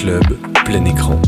[0.00, 0.24] Club,
[0.64, 1.20] plein écran.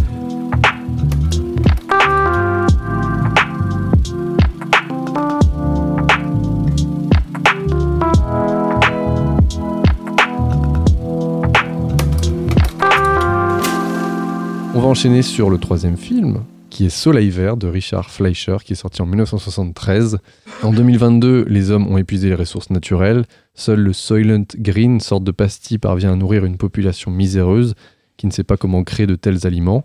[14.74, 18.72] On va enchaîner sur le troisième film, qui est Soleil Vert de Richard Fleischer, qui
[18.72, 20.16] est sorti en 1973.
[20.62, 23.26] En 2022, les hommes ont épuisé les ressources naturelles.
[23.54, 27.74] Seul le Soylent Green, sorte de pastille, parvient à nourrir une population miséreuse
[28.22, 29.84] qui ne sait pas comment créer de tels aliments.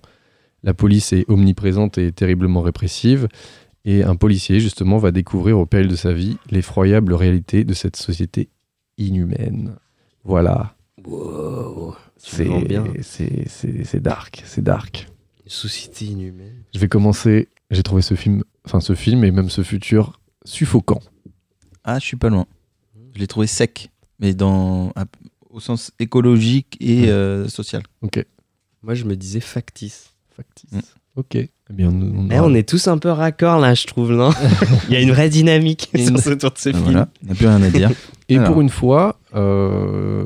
[0.62, 3.28] La police est omniprésente et terriblement répressive.
[3.84, 7.96] Et un policier, justement, va découvrir au péril de sa vie l'effroyable réalité de cette
[7.96, 8.50] société
[9.00, 9.76] inhumaine.
[10.24, 10.76] Voilà.
[11.04, 11.96] Wow.
[12.16, 12.48] C'est
[13.02, 15.08] c'est- c'est- c'est dark, c'est dark.
[15.44, 16.62] Une société inhumaine.
[16.76, 17.48] Je vais commencer.
[17.72, 21.00] J'ai trouvé ce film, enfin ce film et même ce futur suffocant.
[21.84, 22.46] Ah, je suis pas loin.
[23.16, 24.94] Je l'ai trouvé sec, mais dans
[25.58, 27.10] au sens écologique et Ouais.
[27.10, 27.82] euh, social.
[28.02, 28.24] Ok.
[28.84, 30.14] Moi, je me disais factice.
[30.36, 30.72] Factice.
[30.72, 30.80] Mm.
[31.16, 31.36] Ok.
[31.36, 34.30] Eh bien, on, Eh, on est tous un peu raccord là, je trouve, non
[34.88, 36.70] Il y a une vraie dynamique Il y a une- sur ce tour de ce
[36.70, 36.84] Ah, film.
[36.84, 37.92] voilà, on n'a plus rien à dire.
[38.30, 38.52] Et Alors.
[38.52, 40.26] pour une fois, euh,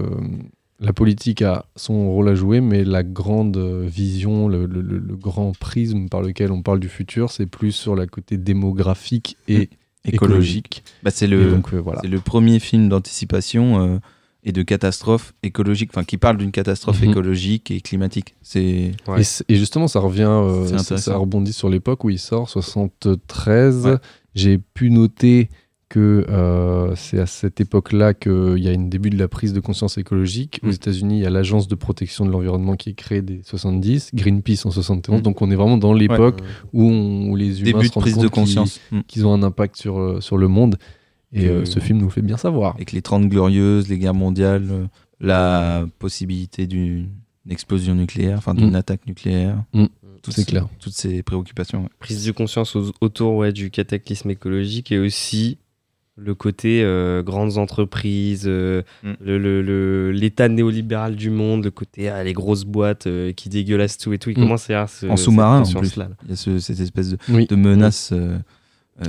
[0.80, 5.16] la politique a son rôle à jouer, mais la grande vision, le, le- le- le
[5.16, 9.70] grand prisme par lequel on parle du futur, c'est plus sur la côté démographique et
[10.04, 10.14] Écologique.
[10.14, 10.84] écologique.
[11.04, 12.02] Bah, c'est le, donc euh, voilà.
[12.02, 13.98] c'est le premier film d'anticipation euh,
[14.44, 17.10] et de catastrophe écologique, enfin qui parle d'une catastrophe Mhm.
[17.12, 18.36] écologique et climatique.
[18.42, 19.22] C'est Ouais.
[19.50, 23.86] Et, justement, ça revient, euh, ça, rebondit sur l'époque où il sort, 73.
[23.86, 23.96] Ouais.
[24.36, 25.50] J'ai pu noter
[25.90, 29.60] que euh, c'est à cette époque-là qu'il y a une début de la prise de
[29.60, 30.62] conscience écologique.
[30.64, 30.72] Aux Mm.
[30.72, 34.66] États-Unis, il y a l'Agence de protection de l'environnement qui est créée dès 70, Greenpeace
[34.66, 35.20] en 71.
[35.20, 35.22] Mm.
[35.24, 36.40] Donc on est vraiment dans l'époque
[36.72, 38.80] où, les humains début se de prise compte de qu'ils- conscience.
[38.92, 39.00] Mm.
[39.06, 40.78] qu'ils ont un impact sur, euh, sur le monde.
[41.34, 42.76] Et Que- euh, ce film nous fait bien savoir.
[42.76, 44.86] Avec les 30 glorieuses, les guerres mondiales, euh,
[45.20, 47.10] la possibilité d'une
[47.50, 48.76] explosion nucléaire, enfin d'une Mm.
[48.76, 49.64] attaque nucléaire.
[49.74, 49.86] Mm.
[50.22, 50.68] Toutes C'est ces- clair.
[50.80, 51.84] Toutes ces préoccupations.
[51.84, 51.90] ouais.
[52.00, 55.58] Prise de conscience au- autour ouais, du cataclysme écologique et aussi
[56.18, 59.12] le côté euh, grandes entreprises, euh, Mm.
[59.22, 63.50] le- le- le- l'état néolibéral du monde, le côté ah, les grosses boîtes euh, qui
[63.50, 64.30] dégueulassent tout et tout.
[64.30, 64.42] Il Mm.
[64.44, 65.96] commence à y avoir ce, En sous-marin, en plus.
[65.96, 66.10] là.
[66.26, 67.48] Il y a ce- cette espèce de, Oui.
[67.48, 68.14] de menace.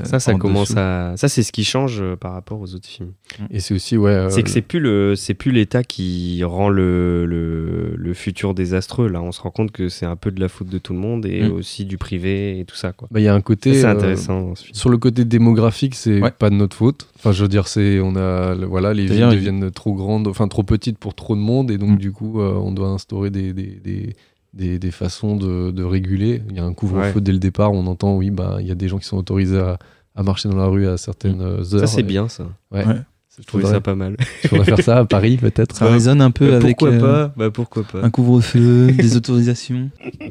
[0.05, 0.79] Ça, ça en commence dessous.
[0.79, 1.15] à.
[1.17, 3.13] Ça, c'est ce qui change euh, par rapport aux autres films.
[3.51, 4.11] Et c'est aussi, ouais.
[4.11, 8.55] euh, c'est que c'est plus le, c'est plus l'État qui rend le, le, le futur
[8.55, 9.09] désastreux.
[9.09, 10.99] Là, on se rend compte que c'est un peu de la faute de tout le
[10.99, 11.53] monde et Mm.
[11.53, 13.09] aussi du privé et tout ça, quoi.
[13.11, 13.75] bah, il y a un côté.
[13.75, 14.65] Ça, C'est euh, intéressant ce.
[14.73, 16.31] Sur le côté démographique, c'est Ouais.
[16.31, 17.09] pas de notre faute.
[17.17, 20.27] Enfin, je veux dire, c'est on a le- voilà, les villes il- deviennent trop grandes,
[20.29, 21.97] enfin trop petites pour trop de monde, et donc Mm.
[21.99, 24.15] du coup, euh, on doit instaurer des des, des,
[24.55, 26.43] des, des façons de, de réguler.
[26.51, 27.21] Il y a un couvre-feu Ouais.
[27.21, 27.73] dès le départ.
[27.73, 29.79] On entend, oui, bah il y a des gens qui sont autorisés à,
[30.15, 31.81] à marcher dans la rue à certaines euh, heures.
[31.81, 32.45] Ça, c'est Et- bien, ça.
[32.71, 32.85] Ouais.
[32.87, 32.97] Ouais.
[33.39, 34.17] Je trouvais ça pas mal.
[34.45, 35.75] Il faudrait faire ça à Paris, peut-être.
[35.75, 39.17] Ça résonne un peu Bah, avec pourquoi euh, pas Bah pourquoi pas un couvre-feu, des
[39.17, 39.89] autorisations.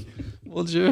[0.53, 0.91] Mon Dieu.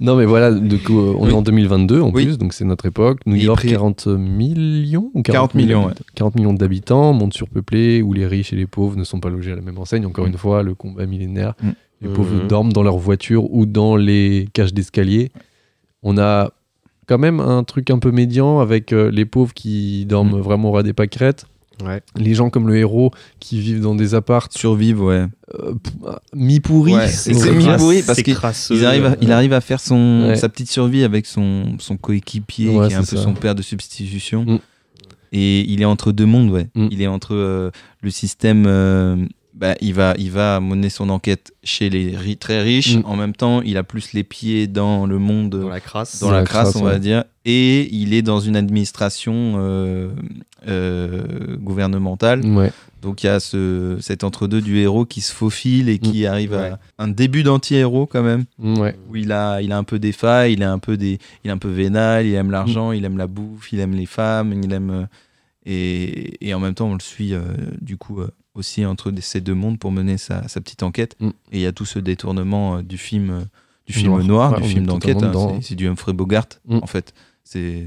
[0.00, 1.30] Non, mais voilà, du coup, euh, on Oui.
[1.30, 2.24] est en 2022 en Oui.
[2.26, 3.20] plus, donc c'est notre époque.
[3.24, 5.92] New Et York, pré- 40 millions ou 40 millions, ouais.
[6.16, 9.52] 40 millions d'habitants, monde surpeuplé, où les riches et les pauvres ne sont pas logés
[9.52, 10.04] à la même enseigne.
[10.06, 10.30] Encore Mm.
[10.30, 11.54] une fois, le combat millénaire.
[11.62, 11.68] Mm.
[12.02, 12.48] Les pauvres Mhm.
[12.48, 15.30] dorment dans leur voiture ou dans les cages d'escalier.
[16.02, 16.50] On a
[17.06, 20.40] quand même un truc un peu médian avec euh, les pauvres qui dorment Mm.
[20.42, 21.46] vraiment au ras des pâquerettes.
[21.84, 22.00] Ouais.
[22.16, 23.10] Les gens comme le héros
[23.40, 25.26] qui vivent dans des apparts Survivre, ouais.
[25.58, 25.90] euh, p-
[26.34, 26.94] mi-pourris.
[26.94, 28.36] Ouais, C'est mi- oui, parce qu'il-
[28.86, 30.36] arrive, à, il arrive à faire son, Ouais.
[30.36, 33.62] sa petite survie avec son, son coéquipier, Ouais, qui est un peu son père de
[33.62, 34.44] substitution.
[34.44, 34.58] Mm.
[35.32, 36.68] Et il est entre deux mondes, ouais.
[36.76, 36.88] Mm.
[36.92, 37.70] Il est entre euh,
[38.02, 38.66] le système.
[39.54, 42.96] Bah, il, va, il va mener son enquête chez les ri- très riches.
[42.96, 43.02] Mm.
[43.06, 45.50] En même temps, il a plus les pieds dans le monde.
[45.60, 46.18] dans la crasse.
[46.20, 46.98] dans la, la crasse, crasse, on va ouais.
[47.00, 50.08] dire, et il est dans une administration euh,
[50.68, 52.44] euh, gouvernementale.
[52.44, 52.72] Ouais.
[53.02, 56.52] Donc il y a ce, cet entre-deux du héros qui se faufile et qui arrive
[56.52, 56.70] Ouais.
[56.72, 58.96] à un début d'anti-héros quand même, Ouais.
[59.10, 61.48] où il a, il a un peu des failles, il est un peu, des, il
[61.48, 62.94] est un peu vénal, il aime l'argent, Mm.
[62.94, 64.90] il aime la bouffe, il aime les femmes, il aime...
[64.90, 65.04] euh,
[65.66, 67.40] et, et en même temps, on le suit euh,
[67.80, 71.16] du coup euh, aussi entre ces deux mondes pour mener sa, sa petite enquête.
[71.20, 71.28] Mm.
[71.52, 73.40] Et il y a tout ce détournement euh, du film, euh,
[73.86, 74.24] du film Noir.
[74.24, 75.22] noir, Ouais, du film d'enquête.
[75.22, 76.78] hein, c'est- du Humphrey Bogart Mm.
[76.82, 77.12] en fait.
[77.42, 77.86] C'est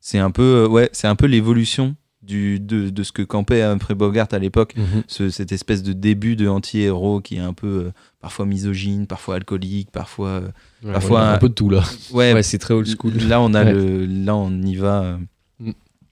[0.00, 3.62] c'est un peu euh, ouais, c'est un peu l'évolution du de, de ce que campait
[3.62, 4.74] Humphrey Bogart à l'époque.
[4.76, 5.02] Mhm.
[5.06, 9.36] Ce- cette espèce de début de anti-héros qui est un peu euh, parfois misogyne, parfois
[9.36, 10.48] alcoolique, parfois euh,
[10.84, 11.82] Ouais, parfois un peu de tout là.
[12.12, 13.14] ouais, Ouais, c'est très old school.
[13.28, 13.72] Là on a Ouais.
[13.72, 15.18] le là on y va.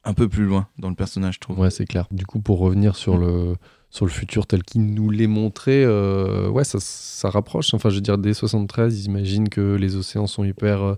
[0.06, 1.58] Un peu plus loin dans le personnage, je trouve.
[1.58, 2.06] Ouais, c'est clair.
[2.10, 3.56] Du coup, pour revenir sur le
[3.90, 7.72] sur le futur tel qu'il nous l'est montré, euh, ouais, ça, ça rapproche.
[7.74, 10.94] Enfin, je veux dire, dès 73, ils imaginent que les océans sont hyper, euh,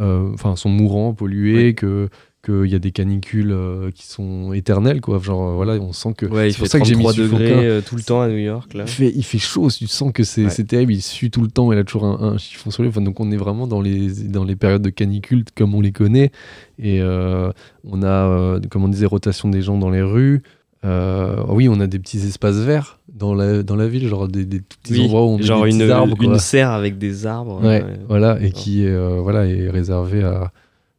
[0.00, 1.74] euh, enfin, sont mourants, pollués, Oui.
[1.74, 2.08] que
[2.44, 5.18] qu'il y a des canicules euh, qui sont éternelles, quoi.
[5.18, 6.26] Genre, euh, voilà, on sent que.
[6.26, 7.44] Ouais, c'est pour ça que j'ai mis 33 Suffoquin.
[7.44, 8.74] degrés euh, tout le temps à New York.
[8.74, 8.84] Là.
[8.86, 10.64] Il fait, il fait chaud, tu sens que c'est Ouais.
[10.64, 12.90] terrible, il sue tout le temps, il a toujours un, un chiffon sur lui.
[12.90, 15.92] Enfin, donc on est vraiment dans les, dans les périodes de canicule comme on les
[15.92, 16.30] connaît.
[16.78, 17.50] Et euh,
[17.84, 20.42] on a, comme on disait, rotation des gens dans les rues.
[20.84, 24.44] Euh, oui, on a des petits espaces verts dans la, dans la ville, genre des,
[24.46, 26.16] petits Oui, endroits où on met genre des petits une, arbres.
[26.16, 26.24] quoi.
[26.26, 27.60] une serre avec des arbres.
[27.64, 30.52] Ouais, voilà, et qui est, euh, voilà, est réservé à,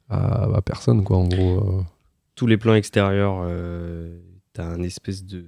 [0.09, 1.57] à, à personne, quoi, en gros.
[1.79, 1.81] euh.
[2.35, 4.17] Tous les plans extérieurs, euh,
[4.53, 5.43] t'as un espèce de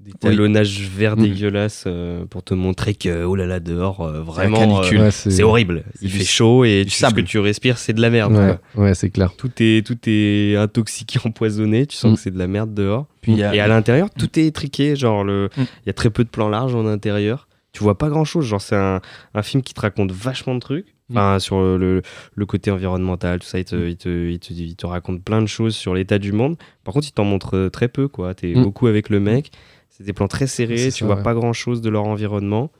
[0.00, 1.22] d'étalonnage vert Mm.
[1.22, 5.42] dégueulasse euh, pour te montrer que oh là là dehors euh, vraiment euh, Ouais, c'est
[5.44, 5.84] horrible.
[6.00, 8.58] Il fait chaud et tu sais, ce que tu respires c'est de la merde.
[8.74, 9.32] Ouais, c'est clair.
[9.36, 11.86] Tout est tout est intoxiqué, empoisonné.
[11.86, 12.14] Tu sens Mm.
[12.16, 13.06] que c'est de la merde dehors.
[13.20, 14.96] Puis a- Et à l'intérieur, tout est étriqué.
[14.96, 15.48] Genre, le...
[15.56, 15.66] il Mm.
[15.86, 17.46] y a très peu de plans larges en intérieur.
[17.72, 18.44] Tu vois pas grand chose.
[18.44, 19.00] Genre, c'est un,
[19.34, 20.94] un film qui te raconte vachement de trucs.
[21.12, 21.16] Mm.
[21.16, 22.02] Enfin, sur le,
[22.34, 25.40] le côté environnemental, tout ça, il te, il, te, il, te, il te raconte plein
[25.42, 26.56] de choses sur l'état du monde.
[26.84, 28.34] Par contre, il t'en montre euh, très peu, quoi.
[28.34, 28.62] T'es Mm.
[28.62, 29.50] beaucoup avec le mec.
[29.90, 30.76] C'est des plans très serrés.
[30.86, 31.22] Tu ça, vois ouais.
[31.22, 32.70] pas grand chose de leur environnement.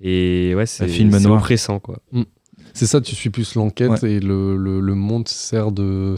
[0.00, 0.84] Et ouais, c'est
[1.26, 1.98] oppressant, quoi.
[2.74, 6.16] C'est ça, tu suis plus l'enquête et le, le, le monde sert de,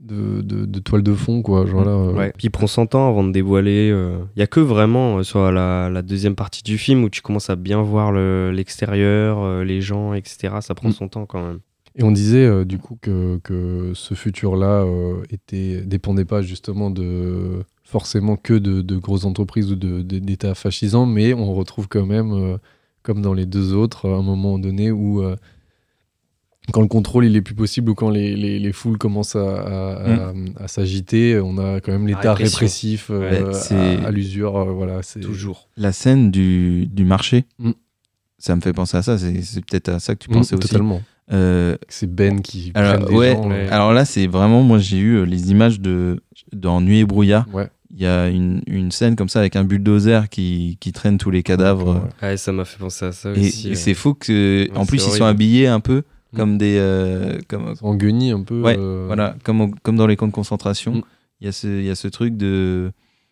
[0.00, 1.66] de, de, de toile de fond, quoi.
[1.66, 2.32] Genre là, euh, Ouais.
[2.36, 3.88] Puis il prend son temps avant de dévoiler.
[4.36, 7.20] Il y a que vraiment euh, sur la, la deuxième partie du film où tu
[7.20, 10.56] commences à bien voir le- l'extérieur, euh, les gens, etc.
[10.60, 10.92] Ça prend Mm.
[10.92, 11.58] son temps quand même.
[11.96, 16.90] Et on disait euh, du coup que, que ce futur-là euh, était dépendait pas justement
[16.90, 22.32] de forcément que de, de grosses entreprises ou d'États fascisants, mais on retrouve quand même,
[22.32, 22.56] euh,
[23.02, 25.34] comme dans les deux autres, à un moment donné où euh,
[26.72, 29.40] quand le contrôle il est plus possible ou quand les, les, les foules commencent à,
[29.60, 30.32] à, à-
[30.64, 34.56] à s'agiter, on a quand même l'État répressif euh, Ouais, à- l'usure.
[34.56, 35.68] euh, voilà, c'est Toujours.
[35.76, 37.70] la scène du, du marché, Mm.
[38.38, 39.18] ça me fait penser à ça.
[39.18, 40.68] C'est c'est peut-être à ça que tu Mm, pensais aussi.
[40.68, 41.02] totalement.
[41.30, 43.50] Euh, C'est Ben qui alors, prenne des ouais, gens.
[43.70, 46.20] alors là, c'est vraiment, moi j'ai eu les images de
[46.52, 47.46] dans Nuit et brouillard.
[47.52, 47.68] Ouais.
[47.94, 51.30] Il y a une, une scène comme ça avec un bulldozer qui, qui traîne tous
[51.30, 52.02] les cadavres.
[52.22, 52.36] Ouais.
[52.36, 53.66] Ça m'a fait penser à ça Et, aussi.
[53.66, 53.76] et ouais.
[53.76, 56.36] c'est faux que, en plus, ils sont habillés un peu Mm.
[56.36, 56.76] comme des.
[56.78, 58.60] euh, comme, En guenille un peu.
[58.62, 60.94] Ouais, euh, Voilà, comme, au- comme dans les camps de concentration.
[60.96, 61.02] Mm.
[61.40, 62.90] Il y, a ce, il ce truc de.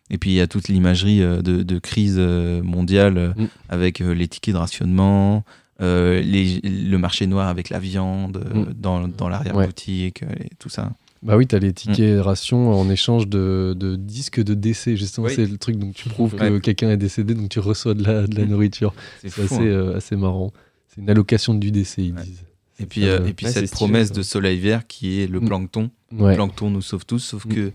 [0.09, 2.17] Et puis il y a toute l'imagerie euh, de, de crise
[2.63, 3.45] mondiale Mm.
[3.69, 5.43] avec les tickets de rationnement,
[5.81, 8.43] euh, les- le marché noir avec la viande
[8.77, 10.91] dans, dans l'arrière-boutique, et tout ça.
[11.23, 14.95] Bah oui, t'as les tickets de ration en échange de, de disques de décès.
[14.95, 15.33] Justement, Oui.
[15.35, 15.77] c'est le truc.
[15.77, 18.93] Donc tu prouves que quelqu'un est décédé, donc tu reçois de la, de la nourriture.
[19.21, 19.93] C'est assez, hein.
[19.95, 20.53] assez marrant.
[20.87, 22.43] C'est une allocation du décès, ils disent.
[22.79, 25.45] Et puis, euh, et puis Ouais, cette promesse de soleil vert qui est le Mm.
[25.47, 25.89] plancton.
[26.11, 26.29] Ouais.
[26.31, 27.49] Le plancton nous sauve tous, sauf Mm.
[27.53, 27.71] que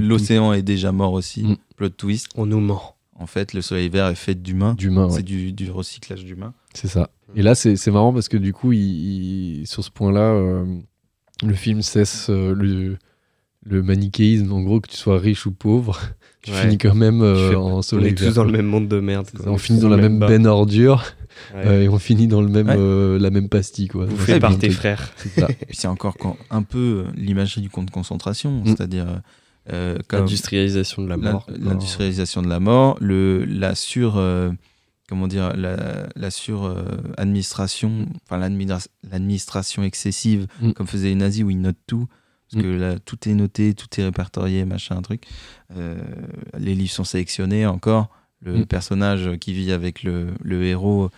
[0.00, 1.42] l'océan est déjà mort aussi.
[1.44, 1.56] Mm.
[1.76, 2.28] Plot twist.
[2.36, 2.96] On nous ment.
[3.18, 4.76] En fait, le soleil vert est fait d'humains.
[4.78, 5.06] ouais.
[5.10, 6.54] C'est du, du recyclage d'humains.
[6.74, 7.10] C'est ça.
[7.36, 10.64] Et là, c'est marrant parce que du coup, il- il- sur ce point-là, euh,
[11.44, 12.96] le film cesse euh, le,
[13.64, 14.50] le manichéisme.
[14.52, 16.00] En gros, que tu sois riche ou pauvre,
[16.42, 16.62] tu Ouais.
[16.62, 18.34] finis quand même euh, Tu fais- en On soleil est tous vert.
[18.34, 19.28] dans le même monde de merde.
[19.36, 19.50] Quoi.
[19.52, 20.26] On finit dans la même bas.
[20.28, 21.04] benne ordure
[21.54, 21.66] Ouais.
[21.66, 22.76] euh, et on finit dans le même, Ouais.
[22.78, 23.88] euh, la même pastille.
[23.88, 24.06] Quoi.
[24.06, 25.12] Bouffé Ouais, par tes frères.
[25.70, 28.66] C'est encore quand- un peu euh, l'imagerie du camp de concentration, Mm.
[28.66, 29.06] c'est-à-dire
[29.72, 31.46] euh, L'industrialisation de la mort.
[31.48, 34.50] l'industrialisation de la mort, le, la sur euh,
[35.08, 36.84] comment dire la, la sur euh,
[37.18, 38.38] administration, enfin
[39.12, 40.72] l'administration excessive, Mm.
[40.72, 42.06] comme faisaient les nazis où ils notent tout.
[42.50, 42.66] Parce Mm.
[42.66, 45.24] que là, tout est noté, tout est répertorié, machin, un truc.
[45.76, 46.00] Euh,
[46.58, 48.08] les livres sont sélectionnés encore.
[48.42, 48.66] Le Mm.
[48.66, 51.10] personnage qui vit avec le, le héros,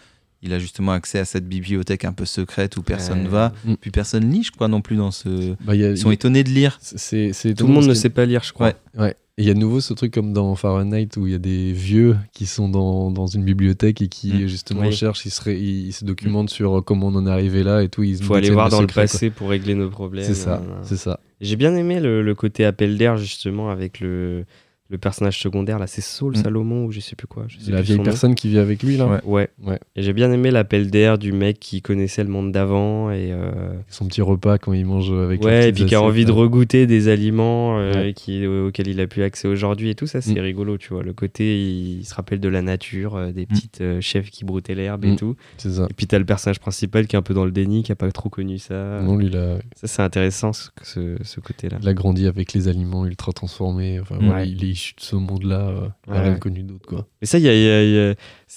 [0.43, 3.29] il a justement accès à cette bibliothèque un peu secrète où personne Ouais.
[3.29, 3.53] va.
[3.65, 3.75] Mm.
[3.81, 5.55] Puis personne lit, je crois, non plus dans ce.
[5.65, 6.79] Bah, a- Ils sont étonnés de lire.
[6.81, 8.69] c'est, c'est Tout le monde ne sait pas lire, je crois.
[8.69, 9.01] Ouais.
[9.01, 9.17] Ouais.
[9.39, 11.39] Et il y a de nouveau ce truc comme dans Fahrenheit où il y a
[11.39, 14.47] des vieux qui sont dans, dans une bibliothèque et qui Mm.
[14.47, 14.93] justement Oui.
[14.93, 17.83] cherchent, ils se, ré- ils se documentent sur euh, comment on en est arrivé là
[17.83, 18.03] et tout.
[18.03, 19.05] Il faut aller voir dans le quoi.
[19.05, 20.25] passé pour régler nos problèmes.
[20.27, 21.19] C'est ça, Euh, c'est ça.
[21.41, 24.45] J'ai bien aimé le, le côté appel d'air justement avec le,
[24.93, 26.43] le personnage secondaire là, c'est Saul Mm.
[26.43, 27.47] Salomon ou je sais plus quoi.
[27.49, 29.21] je sais La vieille personne qui vit avec lui là, Ouais.
[29.25, 29.49] Ouais.
[29.65, 29.79] Ouais.
[29.97, 33.51] Et j'ai bien aimé l'appel d'air du mec qui connaissait le monde d'avant et euh,
[33.89, 36.31] son petit repas quand il mange avec ouais et puis petites qui a envie de
[36.31, 38.13] regoûter des aliments euh, Ouais.
[38.13, 40.39] qui, auxquels il a plus accès aujourd'hui et tout ça c'est Mm.
[40.45, 44.01] rigolo tu vois le côté il, se rappelle de la nature euh, des petites euh,
[44.03, 45.17] chefs qui broutaient l'herbe et Mm.
[45.17, 45.87] tout C'est ça.
[45.91, 47.97] et puis t'as le personnage principal qui est un peu dans le déni qui a
[47.97, 51.69] pas trop connu ça Non, lui, il a, ça c'est intéressant ce, ce, ce côté
[51.71, 53.99] là il a grandi avec les aliments ultra transformés.
[54.01, 54.27] Enfin, Mm.
[54.27, 54.57] voilà, il
[54.97, 55.61] de ce monde-là.
[55.69, 56.21] euh, Ouais.
[56.21, 57.07] rien connu d'autre quoi.
[57.21, 58.15] Mais ça, y a- y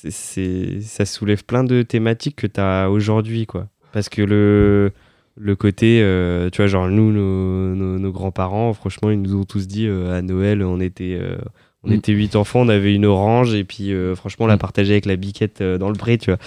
[0.10, 3.67] y ça soulève plein de thématiques que tu as aujourd'hui, quoi.
[3.94, 4.91] Parce que le,
[5.38, 9.44] le côté, euh, tu vois, genre nous, nos, nos- nos grands-parents, franchement, ils nous ont
[9.46, 11.38] tous dit euh, à Noël, on était, euh,
[11.84, 11.94] on Mm.
[11.94, 14.60] était huit enfants, on avait une orange, et puis euh, franchement, on l'a Mm.
[14.60, 16.39] partagé avec la biquette euh, dans le pré, tu vois.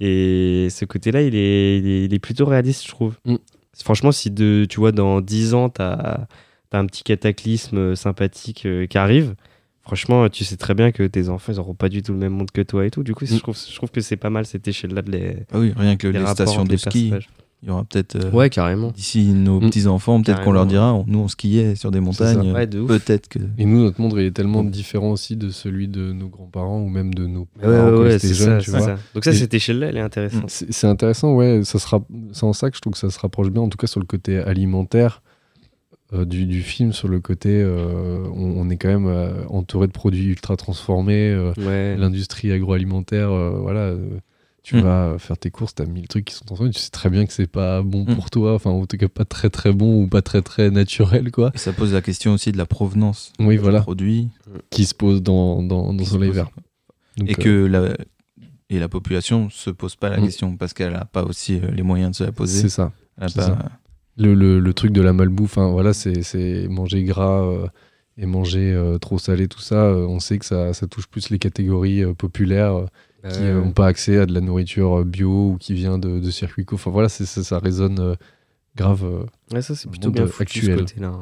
[0.00, 3.14] Et ce côté-là, il est, il, est, il est plutôt réaliste, je trouve.
[3.24, 3.36] Mm.
[3.82, 5.80] franchement, si de, tu vois, dans 10 ans, tu
[6.76, 9.34] as, un petit cataclysme euh, sympathique euh, qui arrive,
[9.82, 12.32] franchement, tu sais très bien que tes enfants, ils n'auront pas du tout le même
[12.32, 13.02] monde que toi et tout.
[13.02, 13.28] Du coup, Mm.
[13.28, 15.96] je, trouve, je trouve que c'est pas mal cette échelle-là de les, Ah oui, rien
[15.96, 17.12] que les stations de ski,
[17.62, 18.90] il y aura peut-être euh, Ouais, carrément.
[18.90, 19.68] d'ici nos Mm.
[19.68, 22.80] petits enfants, peut-être qu'on leur dira, on- nous on skiait sur des montagnes, Ouais, de
[22.80, 22.88] ouf.
[22.88, 23.38] peut-être que.
[23.58, 26.88] Et nous, notre monde il est tellement différent aussi de celui de nos grands-parents ou
[26.88, 28.86] même de nos parents ouais, quand ouais, c'est jeunes, ça, tu c'est vois.
[28.86, 28.96] ça.
[29.14, 30.44] Donc ça, Et- cette échelle-là, elle est intéressante.
[30.48, 31.60] C'est c'est intéressant, ouais.
[31.64, 32.00] Ça sera,
[32.32, 34.00] c'est en ça que je trouve que ça se rapproche bien, en tout cas sur
[34.00, 35.20] le côté alimentaire
[36.12, 39.86] euh, du, du film, sur le côté, euh, on, on est quand même euh, entouré
[39.86, 41.36] de produits ultra transformés.
[41.58, 41.96] Ouais.
[41.96, 43.94] L'industrie agroalimentaire, voilà.
[44.62, 44.80] tu Mm.
[44.80, 46.72] vas faire tes courses, t'as mille trucs qui sont transformés.
[46.72, 48.14] Tu sais très bien que c'est pas bon Mm.
[48.14, 51.30] pour toi, enfin, en tout cas pas très très bon ou pas très très naturel,
[51.30, 51.50] quoi.
[51.54, 54.28] Et ça pose la question aussi de la provenance Oui, du voilà, produit.
[54.70, 56.30] qui se pose dans, dans, dans Soleil.
[56.32, 56.50] Vert.
[57.26, 57.96] Et que la,
[58.68, 60.24] et la population se pose pas la Mm.
[60.24, 62.60] question parce qu'elle a pas aussi les moyens de se la poser.
[62.60, 62.92] c'est ça.
[63.18, 63.58] Elle a c'est pas- ça.
[64.16, 67.66] Le, le, le truc de la malbouffe, voilà, c'est manger gras euh,
[68.18, 69.84] et manger euh, trop salé, tout ça.
[69.84, 72.74] euh, on sait que ça, ça touche plus les catégories populaires
[73.24, 76.30] euh, qui n'ont pas accès à de la nourriture bio ou qui vient de, de
[76.30, 76.76] circuits courts.
[76.76, 78.16] Enfin voilà, ça, ça résonne
[78.76, 79.04] grave.
[79.52, 80.78] Ouais, ça, c'est plutôt monde bien foutu, actuel.
[80.78, 81.14] ce côté-là.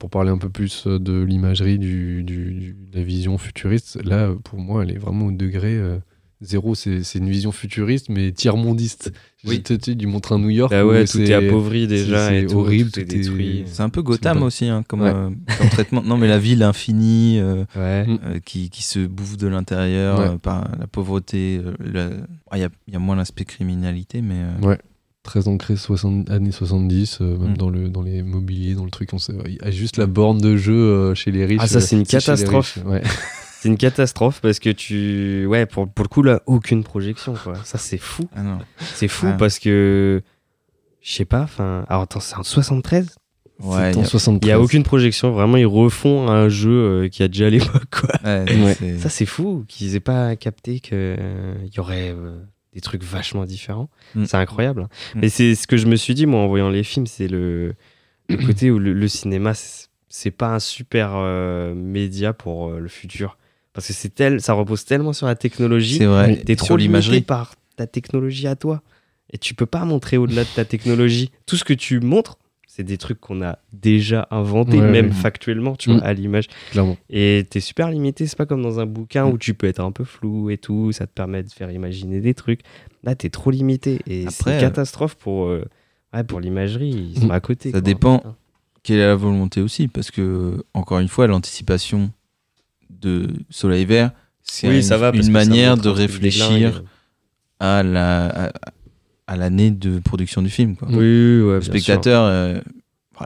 [0.00, 4.34] pour parler un peu plus de l'imagerie, du, du- du- de la vision futuriste, là,
[4.44, 5.78] pour moi, elle est vraiment au degré
[6.40, 6.74] zéro.
[6.74, 9.12] C'est c'est une vision futuriste, mais tiers-mondiste.
[9.46, 9.62] Oui.
[9.62, 10.70] Tu montres un New York.
[10.70, 12.28] Bah où ouais, tout est c'est- appauvri déjà.
[12.30, 13.64] c'est tout, horrible, tout est tout est- détruit.
[13.66, 15.12] C'est un peu Gotham aussi, hein, comme, Ouais.
[15.14, 16.02] euh, comme traitement.
[16.02, 18.06] Non, mais la ville infinie euh, Ouais.
[18.06, 18.18] Mm.
[18.24, 20.28] euh, qui, qui se bouffe de l'intérieur Ouais.
[20.28, 21.60] euh, par la pauvreté.
[21.94, 24.78] euh, Ah, Il y, a, il y a moins l'aspect criminalité, mais euh, Ouais.
[25.24, 27.56] Très ancré 60, années 70, euh, même Mm.
[27.56, 29.10] dans, le, dans les mobiliers, dans le truc.
[29.14, 31.60] On sait, il y a juste la borne de jeu euh, chez les riches.
[31.62, 32.78] Ah, ça, c'est une catastrophe.
[33.64, 35.46] C'est une catastrophe parce que tu.
[35.46, 37.54] Ouais, pour, pour le coup, là, aucune projection, quoi.
[37.64, 38.28] Ça, c'est fou.
[38.36, 38.58] ah.
[38.78, 40.22] C'est fou parce que.
[41.00, 41.84] Je sais pas, enfin.
[41.88, 43.14] Alors, attends, c'est en 73
[43.60, 44.46] Ouais, il en y a- 73.
[44.46, 45.30] Il y a aucune projection.
[45.32, 46.70] Vraiment, ils refont un jeu
[47.04, 48.10] euh, qui a déjà à l'époque, quoi.
[48.24, 48.74] ouais, Ouais.
[48.74, 51.16] c'est- Ça, c'est fou qu'ils aient pas capté qu'il
[51.74, 52.36] y aurait euh,
[52.74, 53.88] des trucs vachement différents.
[54.14, 54.24] Mm.
[54.26, 54.82] C'est incroyable.
[54.82, 54.88] hein.
[55.14, 55.18] Mm.
[55.20, 57.74] Mais c'est ce que je me suis dit, moi, en voyant les films, c'est le,
[58.28, 59.52] le côté où le, le cinéma,
[60.08, 63.38] c'est pas un super euh, média pour euh, le futur.
[63.74, 65.98] Parce que c'est tel, ça repose tellement sur la technologie.
[65.98, 66.36] c'est vrai.
[66.46, 68.82] T'es trop limité par ta technologie à toi.
[69.32, 71.30] Et tu peux pas montrer au-delà de ta technologie.
[71.46, 72.38] Tout ce que tu montres,
[72.68, 75.12] c'est des trucs qu'on a déjà inventés, Ouais, même ouais.
[75.12, 75.92] factuellement, tu Mm.
[75.98, 76.44] vois, à l'image.
[76.70, 76.96] Clairement.
[77.10, 79.32] Et t'es super limité, c'est pas comme dans un bouquin Mm.
[79.32, 82.20] où tu peux être un peu flou et tout, ça te permet de faire imaginer
[82.20, 82.60] des trucs.
[83.02, 85.64] Là, t'es trop limité et c'est une euh, catastrophe pour, euh,
[86.12, 87.30] ouais, pour l'imagerie, ils sont Mm.
[87.32, 87.68] à côté.
[87.70, 87.80] Ça quoi.
[87.80, 88.22] dépend.
[88.84, 92.12] Quelle est la volonté aussi Parce que, encore une fois, l'anticipation
[93.00, 94.10] de Soleil Vert,
[94.42, 96.82] c'est Oui, une, manière de réfléchir
[97.60, 98.52] à la à,
[99.26, 100.76] à l'année de production du film.
[100.76, 100.88] Quoi.
[100.88, 102.58] Oui, oui, ouais, Le bien spectateur, euh,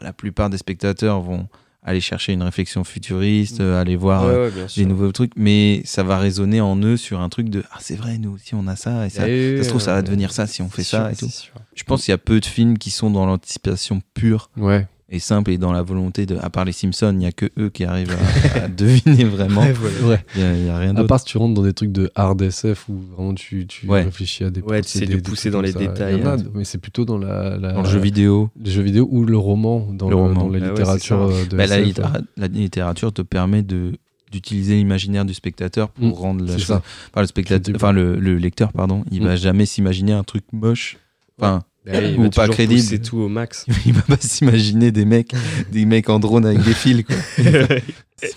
[0.01, 1.49] la plupart des spectateurs vont
[1.83, 5.81] aller chercher une réflexion futuriste, euh, aller voir Ouais, euh, ouais, des nouveaux trucs, mais
[5.85, 8.67] ça va résonner en eux sur un truc de ah c'est vrai nous aussi on
[8.67, 9.23] a ça et ça.
[9.23, 11.29] Ça se trouve, ça va devenir ça si on fait ça et tout.
[11.29, 11.55] sûr.
[11.75, 14.87] Je pense qu'il y a peu de films qui sont dans l'anticipation pure Ouais.
[15.11, 17.47] Et simple et dans la volonté de à part les Simpsons, il y a que
[17.59, 18.15] eux qui arrivent
[18.55, 19.62] à, à deviner vraiment.
[19.62, 19.97] Ouais, voilà.
[20.07, 20.25] Ouais.
[20.37, 21.09] Il y a, il y a rien À d'autre.
[21.09, 24.03] part si tu rentres dans des trucs de hard SF où vraiment tu, tu Ouais.
[24.03, 25.79] réfléchis à des Ouais, tu sais, de pousser dans les ça.
[25.79, 26.37] détails, Il a, hein.
[26.55, 29.38] mais c'est plutôt dans la, la- Dans le jeu vidéo, les jeux vidéo ou le
[29.38, 30.45] roman, dans, Le le- roman.
[30.45, 32.21] dans la Ah littérature euh, de bah, la, SF, littéra- ouais.
[32.37, 33.93] la littérature te permet de
[34.31, 36.71] d'utiliser l'imaginaire du spectateur pour Mm, rendre la chose.
[36.73, 36.83] Enfin,
[37.23, 39.25] le spectateur, enfin le, le lecteur, pardon, il Mm.
[39.27, 40.99] va jamais s'imaginer un truc moche.
[41.38, 42.80] Enfin, Bah, il Ou va pas crédible.
[42.80, 43.64] pousser tout au max.
[43.87, 45.33] il va pas s'imaginer des mecs,
[45.73, 47.04] des mecs en drone avec des fils.
[47.04, 47.16] Quoi.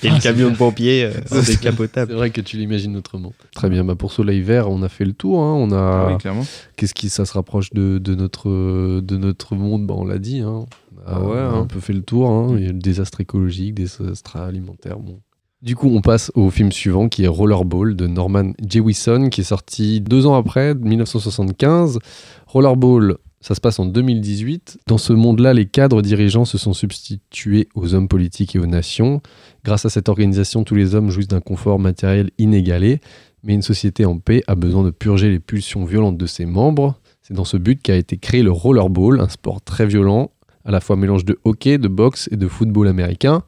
[0.03, 2.13] Et le camion de pompier euh, en C'est décapotable.
[2.13, 3.34] vrai que tu l'imagines autrement.
[3.55, 5.41] Très bien, bah pour Soleil Vert, on a fait le tour.
[5.41, 5.53] hein.
[5.55, 6.46] On a Ah oui, clairement.
[6.77, 9.88] qu'est-ce qui ça se rapproche de, de notre de notre monde?
[9.88, 10.39] Bah, On l'a dit.
[10.41, 10.65] hein.
[10.96, 11.62] On a, Ah ouais, on a hein.
[11.62, 12.29] un peu fait le tour.
[12.29, 12.55] hein.
[12.58, 15.00] Il y a le désastre écologique, désastre alimentaire.
[15.00, 15.20] Bon.
[15.63, 19.43] Du coup, on passe au film suivant qui est Rollerball de Norman Jewison, qui est
[19.46, 22.00] sorti deux ans après, 1975.
[22.48, 24.79] Rollerball, ça se passe en 2018.
[24.88, 29.21] Dans ce monde-là, les cadres dirigeants se sont substitués aux hommes politiques et aux nations.
[29.65, 33.01] Grâce à cette organisation, tous les hommes jouissent d'un confort matériel inégalé.
[33.43, 37.00] Mais une société en paix a besoin de purger les pulsions violentes de ses membres.
[37.24, 40.31] C'est dans ce but qu'a été créé le rollerball, un sport très violent,
[40.63, 43.41] à la fois mélange de hockey, de boxe et de football américain.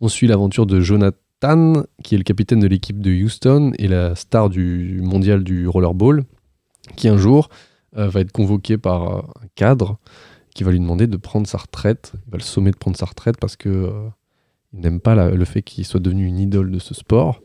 [0.00, 4.16] On suit l'aventure de Jonathan, qui est le capitaine de l'équipe de Houston et la
[4.16, 6.24] star du mondial du rollerball,
[6.96, 7.48] qui un jour
[7.98, 9.98] euh, va être convoqué par euh, un cadre
[10.54, 12.12] qui va lui demander de prendre sa retraite.
[12.26, 14.08] Il va le sommer de prendre sa retraite parce que euh,
[14.72, 17.40] il n'aime pas la- le fait qu'il soit devenu une idole de ce sport.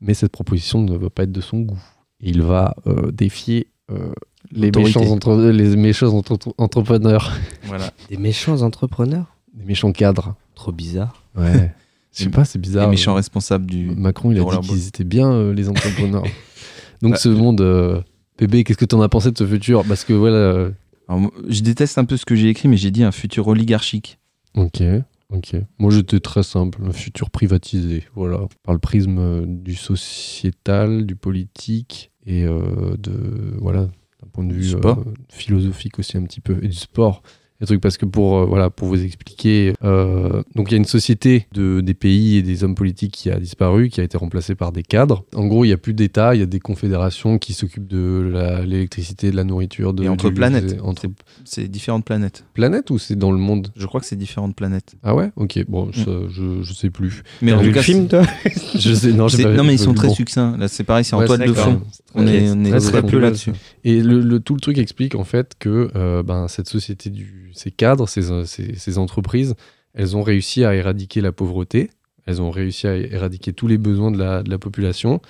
[0.00, 1.82] Mais cette proposition ne va pas être de son goût.
[2.20, 4.12] Et il va euh, défier euh,
[4.52, 7.32] les, méchants entre- les méchants entre- entrepreneurs,
[7.64, 7.90] Voilà.
[8.10, 9.36] Des méchants entrepreneurs?
[9.58, 10.34] Les méchants cadres.
[10.54, 11.22] Trop bizarre.
[11.36, 11.72] Ouais.
[12.12, 12.88] Je sais Les- pas, c'est Les bizarre.
[12.88, 13.90] méchants responsables du.
[13.94, 16.24] Macron, il a dit qu'ils étaient bien, euh, les entrepreneurs.
[17.02, 18.00] Donc Bah, ce monde, euh,
[18.38, 20.70] bébé, qu'est-ce que t'en as pensé de ce futur Parce que voilà, euh,
[21.08, 24.18] Alors, je déteste un peu ce que j'ai écrit, mais j'ai dit un futur oligarchique.
[24.54, 24.82] ok,
[25.30, 25.56] ok.
[25.78, 31.16] Moi j'étais très simple, un futur privatisé, voilà, par le prisme euh, du sociétal, du
[31.16, 33.82] politique et euh, de voilà,
[34.22, 34.98] d'un point de vue sport.
[34.98, 37.22] euh, philosophique aussi un petit peu et du sport.
[37.60, 40.78] Des trucs parce que pour euh, voilà pour vous expliquer, euh, donc il y a
[40.78, 44.18] une société de des pays et des hommes politiques qui a disparu, qui a été
[44.18, 45.24] remplacée par des cadres.
[45.34, 48.62] En gros, il y a plus d'État, il y a des confédérations qui s'occupent de
[48.66, 50.76] l'électricité, de la nourriture, de Et entre du- planètes.
[50.82, 51.06] entre
[51.44, 52.44] C'est différentes planètes.
[52.52, 53.68] planètes ou c'est dans le monde?
[53.76, 54.94] Je crois que c'est différentes planètes.
[55.02, 57.22] Ah ouais, ok, bon, ça, je je sais plus.
[57.40, 58.22] Mais en tout cas, film, toi?
[58.78, 60.14] Je sais non, pas- non, mais ils sont très Bon.
[60.14, 60.56] succincts.
[60.58, 61.80] Là, c'est pareil, c'est en Ouais, toile de fond.
[62.14, 63.52] On est, on est très peu là-dessus.
[63.84, 67.50] Et le, le- tout le truc explique en fait que euh, ben, cette société, du,
[67.58, 69.54] ces cadres, ces, ces, ces entreprises,
[69.94, 71.90] elles ont réussi à éradiquer la pauvreté,
[72.26, 75.20] elles ont réussi à éradiquer tous les besoins de la, de la population,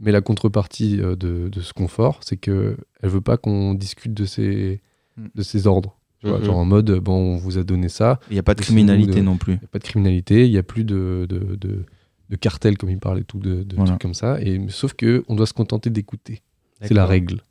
[0.00, 4.14] mais la contrepartie euh, de, de ce confort, c'est qu'elle ne veut pas qu'on discute
[4.14, 4.80] de ces,
[5.18, 5.26] Mm.
[5.34, 5.98] de ces ordres.
[6.20, 6.44] Tu vois, Mhm.
[6.46, 9.16] Genre en mode, bon, on vous a donné ça, Il n'y a pas de criminalité
[9.20, 9.52] de- non plus.
[9.54, 11.84] il n'y a pas de criminalité, il n'y a plus de, de, de,
[12.30, 13.90] de cartel, comme il parlait, tout, de, de Voilà.
[13.90, 16.40] trucs comme ça, et, sauf que on doit se contenter d'écouter.
[16.80, 17.42] C'est la règle.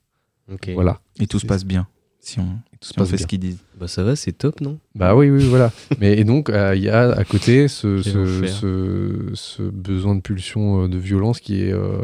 [0.74, 1.02] Voilà.
[1.20, 1.88] Et tout se passe bien.
[2.20, 2.48] Si on,
[2.82, 3.24] Tout se on fait bien.
[3.24, 3.60] ce qu'ils disent.
[3.80, 4.80] Bah ça va, c'est top, non?
[4.96, 5.72] Bah oui, oui, voilà.
[6.00, 8.50] Mais et donc, euh, il y a à côté ce, Quel ce, enfer.
[8.56, 11.72] ce, ce besoin de pulsion, euh, de violence qui est.
[11.74, 12.02] euh,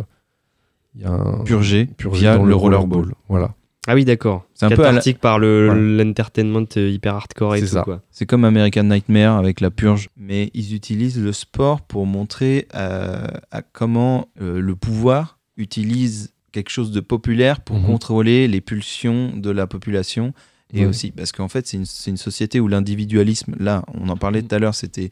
[0.96, 1.44] Il y a un.
[1.44, 3.14] Purgé, purgé via dans le rollerball.
[3.28, 3.54] Voilà.
[3.90, 4.46] Ah oui, d'accord.
[4.54, 6.04] C'est un peu à la- par le Voilà.
[6.04, 7.92] l'entertainment euh, hyper hardcore et C'est tout.
[8.12, 13.62] C'est comme American Nightmare avec la purge, mais ils utilisent le sport pour montrer à
[13.72, 17.86] comment euh, le pouvoir utilise quelque chose de populaire pour Mhm.
[17.86, 20.34] contrôler les pulsions de la population.
[20.74, 21.78] Et aussi, parce qu'en fait, c'est
[22.10, 25.12] une, société où l'individualisme, là, on en parlait tout à l'heure, c'était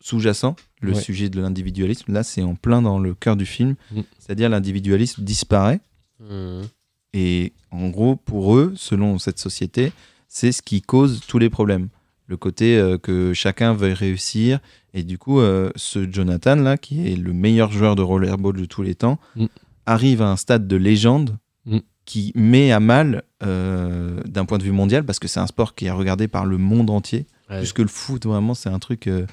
[0.00, 2.12] sous-jacent, le sujet de l'individualisme.
[2.12, 4.04] Là, c'est en plein dans le cœur du film, Mhm.
[4.20, 5.80] c'est-à-dire l'individualisme disparaît.
[7.14, 9.92] Et en gros, pour eux, selon cette société,
[10.28, 11.88] c'est ce qui cause tous les problèmes.
[12.26, 14.60] Le côté euh, que chacun veuille réussir.
[14.92, 18.64] Et du coup, euh, ce Jonathan, là, qui est le meilleur joueur de rollerball de
[18.66, 19.46] tous les temps, Mm.
[19.86, 21.36] arrive à un stade de légende Mm.
[22.08, 25.74] Qui met à mal, euh, d'un point de vue mondial, parce que c'est un sport
[25.74, 27.26] qui est regardé par le monde entier.
[27.50, 27.58] Ouais.
[27.58, 29.26] Puisque le foot, vraiment, c'est un truc, euh,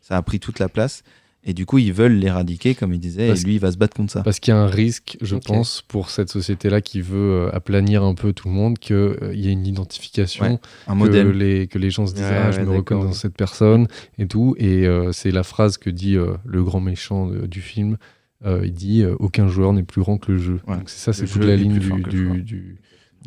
[0.00, 1.02] ça a pris toute la place.
[1.44, 3.76] Et du coup, ils veulent l'éradiquer, comme il disait, Parce- et lui, il va se
[3.76, 4.22] battre contre ça.
[4.22, 8.02] Parce qu'il y a un risque, je pense, pour cette société-là qui veut euh, aplanir
[8.04, 11.30] un peu tout le monde, qu'il y ait une identification, Ouais, Un que, modèle.
[11.32, 13.88] les, que les gens se disent Ouais, Ah, je ouais, me reconnais dans cette personne
[14.18, 14.54] et tout.
[14.56, 17.98] Et euh, c'est la phrase que dit euh, le grand méchant de- du film.
[18.44, 20.60] Euh, il dit euh, Aucun joueur n'est plus grand que le jeu.
[20.66, 20.76] Ouais.
[20.78, 22.78] Donc ça, c'est toute la ligne du, du, du-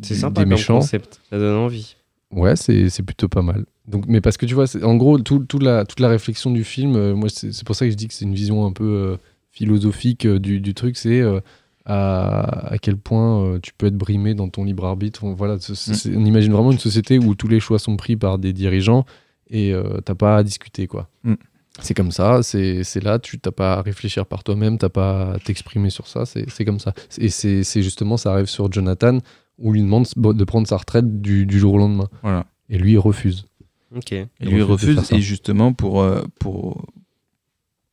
[0.02, 0.78] C'est du- sympa des méchants.
[0.80, 1.20] concept.
[1.30, 1.96] Ça donne envie.
[2.32, 3.64] Ouais, c'est c'est plutôt pas mal.
[3.88, 6.64] Donc, mais parce que tu vois, en gros, tout, tout la, toute la réflexion du
[6.64, 8.72] film, euh, moi, c'est c'est pour ça que je dis que c'est une vision un
[8.72, 9.16] peu euh,
[9.52, 11.40] philosophique euh, du, du truc, c'est euh,
[11.84, 15.24] à, à quel point euh, tu peux être brimé dans ton libre arbitre.
[15.24, 16.16] On- Voilà, Mm.
[16.16, 19.04] on imagine vraiment une société où tous les choix sont pris par des dirigeants
[19.48, 21.08] et euh, t'as pas à discuter, quoi.
[21.24, 21.34] Mm.
[21.80, 25.32] C'est comme ça, c'est c'est là, tu t'as pas à réfléchir par toi-même, t'as pas
[25.32, 26.94] à t'exprimer sur ça, c'est c'est comme ça.
[27.18, 29.18] Et c'est c'est justement, ça arrive sur Jonathan,
[29.58, 32.08] où il lui demande de prendre sa retraite du, du jour au lendemain.
[32.22, 32.46] Voilà.
[32.68, 33.46] Et lui, il refuse.
[33.94, 34.12] Ok.
[34.12, 36.86] Et Il lui refuse et justement, pour, euh, pour,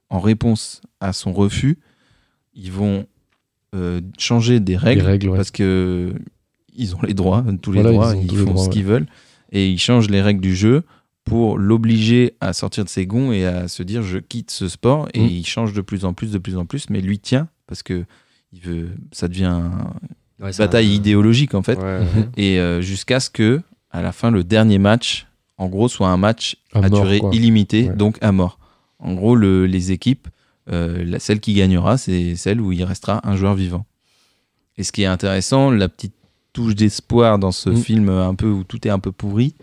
[0.09, 1.77] en réponse à son refus,
[2.55, 3.05] ils vont
[3.75, 5.37] euh, changer des règles, Les règles, ouais.
[5.37, 6.13] parce que
[6.75, 9.05] ils ont les droits, tous les Voilà, droits, ils, font droits, ce qu'ils veulent,
[9.51, 10.83] et ils changent les règles du jeu
[11.23, 15.07] pour l'obliger à sortir de ses gonds et à se dire je quitte ce sport,
[15.13, 15.27] et Mm.
[15.27, 18.05] il change de plus en plus, de plus en plus, mais lui tient, parce que
[18.51, 19.61] il veut, ça devient
[20.39, 22.05] une Ouais, bataille idéologique en fait, Ouais, Mhm.
[22.17, 22.29] ouais.
[22.37, 26.17] et euh, jusqu'à ce que, à la fin, le dernier match, en gros, soit un
[26.17, 27.29] match À à, mort, durée quoi.
[27.33, 27.95] illimitée, Ouais.
[27.95, 28.59] donc à mort.
[28.99, 30.27] En gros, le- les équipes,
[30.71, 33.85] euh, la, celle qui gagnera, c'est celle où il restera un joueur vivant.
[34.77, 36.13] Et ce qui est intéressant, la petite
[36.51, 37.77] touche d'espoir dans ce Mm.
[37.77, 39.55] film un peu où tout est un peu pourri,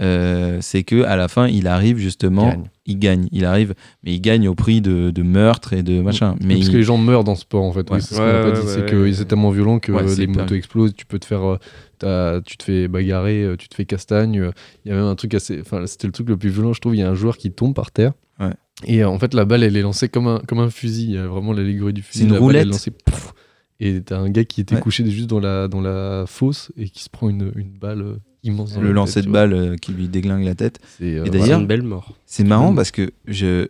[0.00, 2.64] euh, c'est que à la fin, il arrive justement, Gagne.
[2.86, 6.36] il gagne, il arrive, mais il gagne au prix de, de meurtre et de machin.
[6.44, 7.88] Mais Parce il- que les gens meurent dans ce sport en fait.
[7.90, 7.96] Ouais.
[7.96, 9.12] Oui, c'est ce qu'on Ouais, n'a pas ouais, dit, ouais, c'est ouais, que ouais.
[9.12, 10.94] c'est tellement violent que euh, les motos explosent.
[10.94, 11.58] Tu peux te faire,
[12.04, 14.38] euh, tu te fais bagarrer, euh, tu te fais castagne.
[14.40, 14.50] euh,
[14.84, 16.80] Il y a même un truc assez, enfin c'était le truc le plus violent je
[16.80, 16.94] trouve.
[16.94, 18.12] Il y a un joueur qui tombe par terre.
[18.38, 18.52] Ouais.
[18.84, 21.04] Et euh, en fait la balle elle est lancée comme un comme un fusil.
[21.04, 22.18] Il y a vraiment l'allégorie du fusil.
[22.20, 22.72] C'est une La balle, elle est roulette.
[22.72, 23.32] lancée, pouf,
[23.80, 24.80] et t'as un gars qui était Ouais.
[24.82, 28.16] couché juste dans la dans la fosse et qui se prend une, une balle euh,
[28.46, 28.72] immense.
[28.74, 30.80] dans le la lancer tête, de balle euh, qui lui déglingue la tête.
[30.98, 31.30] C'est, euh, Et voilà.
[31.30, 32.14] d'ailleurs- C'est une belle mort.
[32.26, 33.66] C'est marrant parce que je, euh,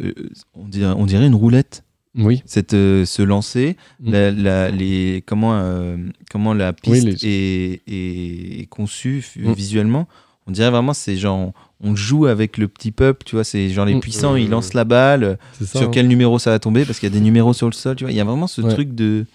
[0.54, 1.82] on, dirait, on dirait une roulette.
[2.18, 2.42] Oui.
[2.46, 4.10] Cette, euh, se lancer, Mm.
[4.12, 5.96] la, la- les, comment, euh,
[6.30, 9.52] comment la Oui, piste les- est, est- est conçue Mm.
[9.52, 10.08] visuellement.
[10.46, 13.84] On dirait vraiment, c'est genre, on joue avec le petit peuple, tu vois, c'est genre
[13.84, 14.00] les Mm.
[14.00, 15.66] puissants, ils lancent la balle, ça.
[15.66, 15.90] sur hein.
[15.92, 18.04] quel numéro ça va tomber, parce qu'il y a des numéros sur le sol, tu
[18.04, 18.12] vois.
[18.12, 18.72] Il y a vraiment ce Ouais.
[18.72, 19.26] truc de,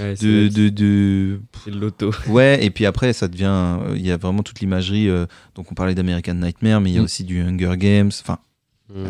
[0.00, 2.10] Ouais, de, de, loto.
[2.28, 3.44] Ouais, et puis après, ça devient.
[3.50, 5.08] euh, Il y a vraiment toute l'imagerie.
[5.08, 7.04] euh, donc, on parlait d'American Nightmare, mais il y a Mm.
[7.04, 8.10] aussi du Hunger Games.
[8.20, 8.38] Enfin,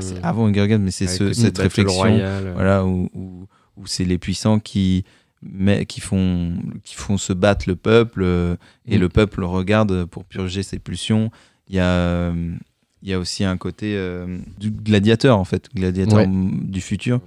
[0.00, 1.96] c'est avant Hunger Games, mais c'est ce- cette réflexion.
[2.00, 2.52] Royale.
[2.54, 5.04] Voilà, où, où, où c'est les puissants qui,
[5.42, 9.00] mais, qui, font, qui font se battre le peuple, euh, et Mm.
[9.00, 11.30] le peuple regarde pour purger ses pulsions.
[11.68, 11.84] Il y a.
[11.86, 12.54] euh,
[13.04, 13.98] il y a aussi un côté
[14.60, 16.28] du gladiateur, en fait, gladiateur Ouais.
[16.28, 17.20] du futur,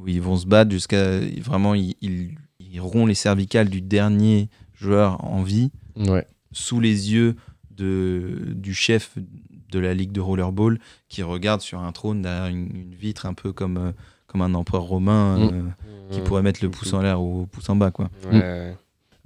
[0.00, 1.20] où ils vont se battre jusqu'à.
[1.40, 2.30] Vraiment, ils, ils,
[2.60, 6.26] ils rompent les cervicales du dernier joueur en vie Ouais.
[6.52, 7.36] sous les yeux
[7.70, 9.16] de, du chef
[9.70, 10.78] de la ligue de rollerball
[11.08, 13.92] qui regarde sur un trône derrière une, une vitre un peu comme, euh,
[14.26, 15.72] comme un empereur romain euh, Mm.
[16.12, 17.90] qui pourrait mettre le pouce en l'air ou le pouce en bas.
[17.90, 18.08] Quoi.
[18.30, 18.76] Ouais, ouais.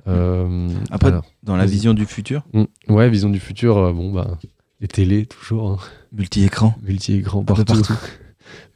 [0.08, 3.76] Euh, Après, alors, Dans la vision du futur, mm, ouais, vision du futur.
[3.76, 4.38] euh, bon bah,
[4.80, 5.72] les télés toujours.
[5.72, 5.78] hein.
[6.12, 6.74] multi-écran.
[6.82, 7.82] multi-écran partout.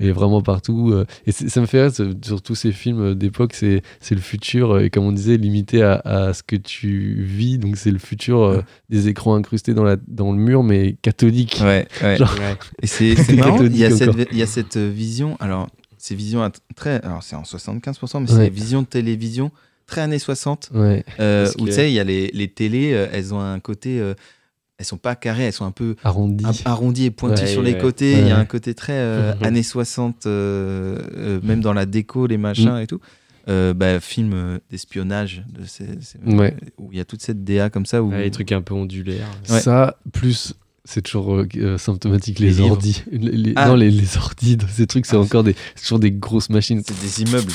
[0.00, 0.90] Et vraiment partout.
[0.92, 1.92] euh, Et c'est- ça me fait rire
[2.24, 5.82] sur tous ces films d'époque, c'est c'est le futur, euh, et comme on disait, limité
[5.82, 7.58] à, à ce que tu vis.
[7.58, 8.62] Donc c'est le futur euh, Ouais.
[8.90, 11.58] des écrans incrustés dans, la, dans le mur, mais catholique.
[11.62, 12.16] Ouais, ouais.
[12.18, 12.56] Genre- Ouais.
[12.82, 16.14] Et c'est c'est marrant, il y, a cette, il y a cette vision, alors, ces
[16.14, 17.00] visions à t- très.
[17.02, 18.50] Alors, c'est en 75%, mais c'est Ouais.
[18.50, 19.50] visions de télévision
[19.86, 20.70] très années 60.
[20.74, 23.40] Ouais, euh, où que- tu sais, il y a les, les télés, euh, elles ont
[23.40, 24.00] un côté.
[24.00, 24.14] euh,
[24.84, 26.44] elles sont pas carrées, elles sont un peu arrondi.
[26.44, 28.12] un- arrondi et pointu Ouais, sur les côtés.
[28.12, 32.26] Il y a un côté très euh, années 60, euh, euh, même dans la déco,
[32.26, 33.00] les machins et tout.
[33.48, 36.56] Euh, bah, film d'espionnage, de ces, ces- Ouais.
[36.78, 38.02] où il y a toute cette DA comme ça.
[38.02, 38.10] Où...
[38.10, 39.28] Les trucs un peu ondulaires.
[39.50, 39.60] Ouais.
[39.60, 40.54] Ça, plus.
[40.86, 43.02] C'est toujours euh, euh, symptomatique, les, Les ordis.
[43.10, 43.68] Les- les- Ah.
[43.68, 46.82] Non, les, les ordis, dans ces trucs, c'est Ah, encore des, toujours des grosses machines
[46.86, 47.52] C'est des immeubles.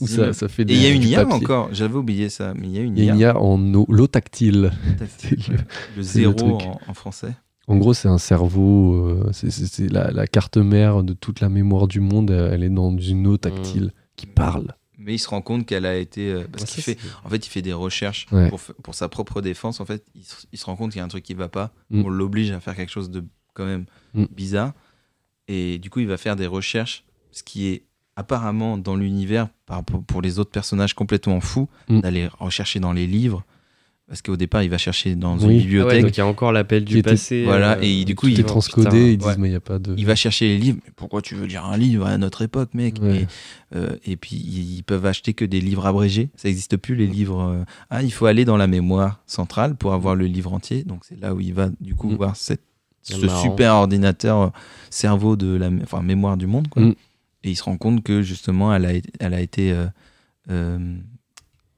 [0.00, 0.34] où Des ça, immeubles.
[0.34, 1.34] ça fait Et des, il y a une IA papier.
[1.44, 3.12] encore, j'avais oublié ça, mais il y a une Il y a IA.
[3.14, 4.72] une IA en eau, l'eau tactile.
[4.82, 5.36] Le- Le c'est
[5.96, 7.34] le zéro en, en français.
[7.68, 11.86] En gros, c'est un cerveau, euh, c'est- la, la carte mère de toute la mémoire
[11.86, 14.74] du monde, elle est dans une eau tactile qui parle.
[15.04, 16.30] Mais il se rend compte qu'elle a été.
[16.30, 18.48] euh, parce Ouais, qu'il fait, en fait, il fait des recherches Ouais.
[18.48, 19.80] pour, pour sa propre défense.
[19.80, 21.48] En fait, il se, il se rend compte qu'il y a un truc qui va
[21.48, 21.72] pas.
[21.90, 22.04] Mm.
[22.04, 24.24] On l'oblige à faire quelque chose de quand même Mm.
[24.30, 24.72] bizarre.
[25.48, 27.84] Et du coup, il va faire des recherches, ce qui est
[28.16, 29.48] apparemment dans l'univers,
[30.06, 32.00] pour les autres personnages complètement fous, Mm.
[32.00, 33.44] d'aller rechercher dans les livres.
[34.12, 35.40] Parce qu'au départ, il va chercher dans Oui.
[35.40, 36.02] une Ah ouais, bibliothèque.
[36.02, 37.44] donc il y a encore l'appel du était- passé.
[37.44, 39.36] Voilà, euh, et du coup, il- est transcodé, ils disent ouais.
[39.38, 39.94] mais il n'y a pas de...
[39.96, 40.78] il va chercher les livres.
[40.84, 43.22] Mais pourquoi tu veux lire un livre à notre époque, mec Ouais.
[43.22, 43.26] et,
[43.74, 46.28] euh, et puis ils peuvent acheter que des livres abrégés.
[46.36, 47.40] Ça n'existe plus les livres.
[47.40, 50.84] euh, Ah, il faut aller dans la mémoire centrale pour avoir le livre entier.
[50.84, 52.16] Donc c'est là où il va du coup Mm.
[52.16, 52.60] voir cette,
[53.00, 53.42] ce marrant.
[53.42, 54.48] super ordinateur euh,
[54.90, 56.68] cerveau de la mé- enfin, mémoire du monde.
[56.68, 56.82] Quoi.
[56.82, 56.94] Mm.
[57.44, 59.72] Et il se rend compte que justement, elle a, été- elle a été.
[59.72, 59.86] euh,
[60.50, 61.11] euh, il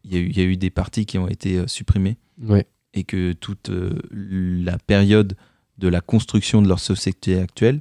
[0.04, 2.66] y, y a eu des parties qui ont été euh, supprimées Ouais.
[2.92, 5.36] et que toute euh, la période
[5.78, 7.80] de la construction de leur société actuelle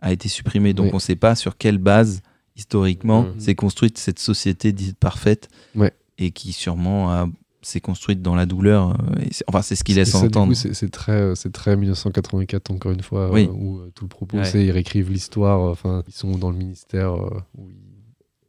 [0.00, 0.74] a été supprimée.
[0.74, 2.22] Donc on ne sait pas sur quelle base,
[2.56, 3.40] historiquement, Mhm.
[3.40, 5.92] s'est construite cette société dite parfaite Ouais.
[6.18, 7.28] et qui sûrement a-
[7.62, 8.90] s'est construite dans la douleur.
[8.90, 10.54] euh, et c'est- enfin, c'est ce qu'il laisse ça, entendre.
[10.54, 14.38] c'est c'est très, c'est très 1984 encore une fois, euh, où euh, tout le propos
[14.38, 14.44] Ouais.
[14.44, 15.60] c'est ils réécrivent l'histoire.
[15.66, 17.14] euh, Enfin, ils sont dans le ministère
[17.56, 17.74] où ils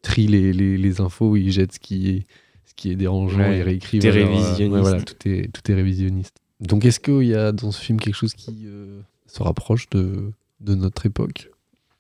[0.03, 2.25] trient les, les, les infos, où ils jettent ce qui est,
[2.69, 4.01] ce qui est dérangeant, Ouais, ils réécrivent.
[4.01, 4.73] tout est alors, euh, révisionniste.
[4.73, 6.35] ouais, voilà, tout est, tout est révisionniste.
[6.61, 10.31] Donc, est-ce qu'il y a dans ce film quelque chose qui euh, se rapproche de,
[10.61, 11.49] de notre époque?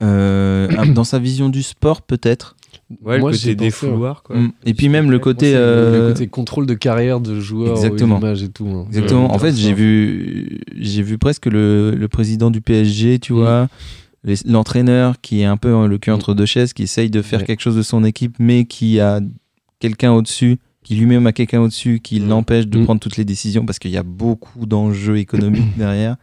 [0.01, 2.55] Euh, ah, dans sa vision du sport, peut-être?
[3.03, 4.37] Ouais, Moi, le côté des fouloirs, quoi.
[4.37, 4.51] Mm.
[4.65, 5.47] Et puis même le côté.
[5.47, 8.19] Moi, c'est euh, Le côté contrôle de carrière de joueurs, Exactement.
[8.33, 8.67] et tout.
[8.67, 8.85] hein.
[8.87, 9.27] Exactement.
[9.27, 13.35] Ouais, en fait, j'ai vu, j'ai vu presque le, le président du PSG, tu Mm.
[13.37, 13.67] vois,
[14.45, 17.45] l'entraîneur qui est un peu le cul entre deux chaises, qui essaye de faire Ouais.
[17.45, 19.21] quelque chose de son équipe, mais qui a
[19.79, 22.27] quelqu'un au-dessus, qui lui-même a quelqu'un au-dessus, qui Mm.
[22.29, 22.83] l'empêche de Mm.
[22.85, 26.15] prendre toutes les décisions parce qu'il y a beaucoup d'enjeux économiques derrière.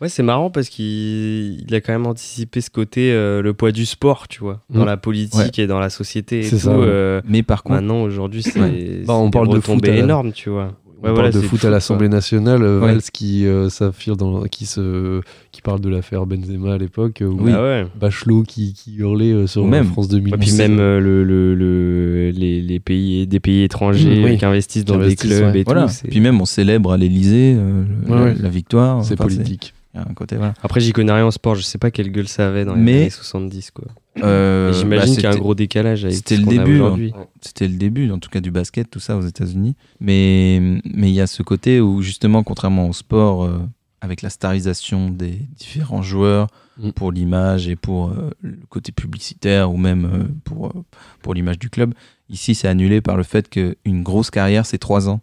[0.00, 3.70] Ouais, c'est marrant parce qu'il il a quand même anticipé ce côté, euh, le poids
[3.70, 4.86] du sport, tu vois, dans Mm.
[4.86, 6.62] la politique et dans la société et C'est tout.
[6.62, 6.84] ça, ouais.
[6.88, 9.02] euh, Mais par contre, maintenant, aujourd'hui, c'est Ouais.
[9.06, 10.74] Bah, on parle de foot la- énormes, tu vois.
[11.04, 12.92] On Ouais, parle voilà, de foot à l'Assemblée nationale, euh, Ouais.
[12.92, 17.26] Valls qui euh, s'affirme dans, qui se, qui parle de l'affaire Benzema à l'époque, euh,
[17.26, 17.50] ou Oui.
[17.52, 17.86] Ah ouais.
[18.00, 19.86] Bachelot qui, qui hurlait euh, sur même.
[19.86, 20.38] France Et 2010.
[20.38, 24.38] puis même euh, le, le, le- les, les pays, des pays étrangers oui.
[24.38, 25.60] qui investissent Qui dans investissent, des clubs ouais.
[25.60, 25.86] et voilà.
[25.86, 26.08] tout.
[26.08, 28.34] Puis même, on célèbre à l'Elysée euh, Ouais, la, ouais.
[28.40, 29.04] la victoire.
[29.04, 29.74] c'est Enfin, politique.
[29.94, 30.54] Il y a un côté, voilà.
[30.62, 32.80] Après, j'y connais rien en sport, je sais pas quelle gueule ça avait dans les
[32.80, 33.70] Mais- années 70.
[33.72, 33.84] Quoi.
[34.22, 37.12] Euh, bah, J'imagine qu'il y a un gros décalage avec c'était le début, aujourd'hui.
[37.42, 39.74] C'était le début, en tout cas, du basket, tout ça aux États-Unis.
[40.00, 43.58] Mais mais il y a ce côté où, justement, contrairement au sport euh,
[44.00, 46.92] avec la starisation des différents joueurs Mm.
[46.92, 50.84] pour l'image et pour euh, le côté publicitaire ou même euh, pour, euh,
[51.20, 51.92] pour l'image du club.
[52.30, 55.20] Ici, c'est annulé par le fait qu'une grosse carrière, c'est trois ans.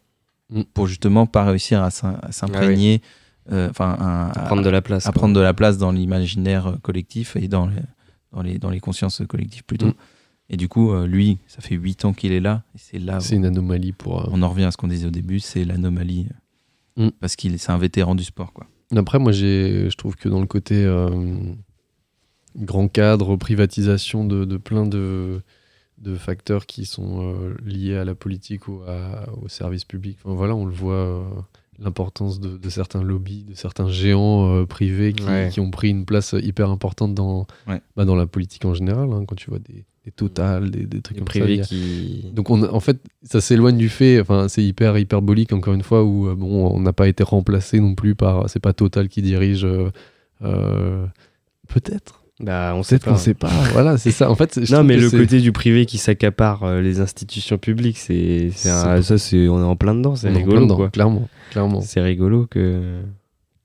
[0.51, 0.61] Mm.
[0.75, 2.31] Pour justement pas réussir à s'im- à
[3.51, 5.05] euh, enfin, à, À prendre de la place.
[5.05, 5.19] à quoi.
[5.19, 7.75] prendre de la place dans l'imaginaire collectif et dans les,
[8.31, 9.87] dans les, dans les consciences collectives plutôt.
[9.87, 9.93] Mm.
[10.51, 12.63] Et du coup, euh, lui, ça fait huit ans qu'il est là.
[12.75, 14.21] Et c'est là C'est une anomalie pour.
[14.21, 16.27] euh, on en revient à ce qu'on disait au début, c'est l'anomalie.
[16.97, 17.09] Mm.
[17.19, 18.51] Parce qu'il c'est un vétéran du sport.
[18.53, 18.65] Quoi.
[18.95, 21.09] Après, moi, j'ai, je trouve que dans le côté euh,
[22.55, 25.41] grand cadre, privatisation de, de plein de,
[25.99, 30.33] de facteurs qui sont euh, liés à la politique ou à- au service public, enfin,
[30.35, 31.23] voilà, on le voit, euh,
[31.81, 35.49] l'importance de, de certains lobbies, de certains géants euh, privés qui, Ouais.
[35.51, 37.81] qui ont pris une place hyper importante dans, Ouais.
[37.95, 41.01] bah, dans la politique en général, hein, quand tu vois des, des Total, des, des
[41.01, 41.39] trucs comme ça.
[41.39, 42.25] privés a- qui.
[42.33, 46.03] donc on, en fait, ça s'éloigne du fait, enfin c'est hyper hyperbolique encore une fois
[46.03, 49.21] où euh, bon, on n'a pas été remplacé non plus par, c'est pas Total qui
[49.21, 49.65] dirige,
[50.41, 51.05] euh,
[51.67, 53.11] peut-être, Bah, on sait pas.
[53.11, 53.49] qu'on sait pas.
[53.73, 54.29] Voilà, c'est ça.
[54.31, 57.97] En fait, je Non, mais le côté du privé qui s'accapare euh, les institutions publiques,
[57.97, 60.61] c'est, un- ça, c'est, on est en plein dedans, c'est on est en plein rigolo,
[60.65, 60.89] dedans, quoi.
[60.89, 61.81] clairement, clairement.
[61.81, 63.01] C'est rigolo que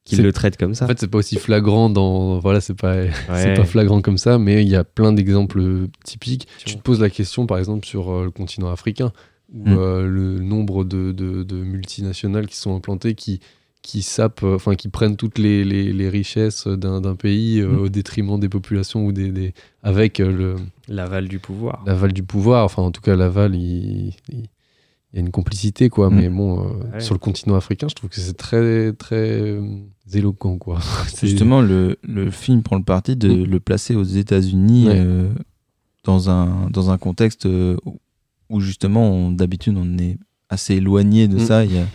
[0.05, 0.85] qu'ils le traitent comme ça.
[0.85, 2.95] En fait, c'est pas aussi flagrant dans, voilà, c'est pas,
[3.37, 6.47] c'est pas flagrant comme ça, mais il y a plein d'exemples typiques.
[6.67, 9.13] Tu te poses la question, par exemple, sur euh, le continent africain,
[9.55, 9.77] où Mm.
[9.79, 13.39] euh, le nombre de, de- de multinationales qui sont implantées, qui,
[13.85, 17.69] qui sapent, euh, enfin, qui prennent toutes les, les- les richesses d'un d'un pays euh,
[17.69, 17.79] Mm.
[17.81, 20.57] au détriment des populations ou des, des- avec euh, le
[20.89, 21.85] L'aval du pouvoir.
[21.87, 22.65] l'aval du pouvoir.
[22.65, 24.49] Enfin, en tout cas, l'aval, il, il-
[25.13, 26.09] il y a une complicité, quoi.
[26.11, 26.15] Mm.
[26.17, 27.01] Mais bon, euh, Ouais.
[27.01, 29.61] sur le continent africain, je trouve que c'est très, très
[30.13, 30.79] éloquent, quoi.
[31.23, 33.45] Justement, le, le film prend le parti de Mm.
[33.45, 34.95] le placer aux États-Unis Ouais.
[34.97, 35.29] euh,
[36.05, 37.47] dans, un, dans un contexte
[38.51, 40.17] où justement, d'habitude, on est
[40.49, 41.65] assez éloigné de ça.
[41.67, 41.87] Il y, a,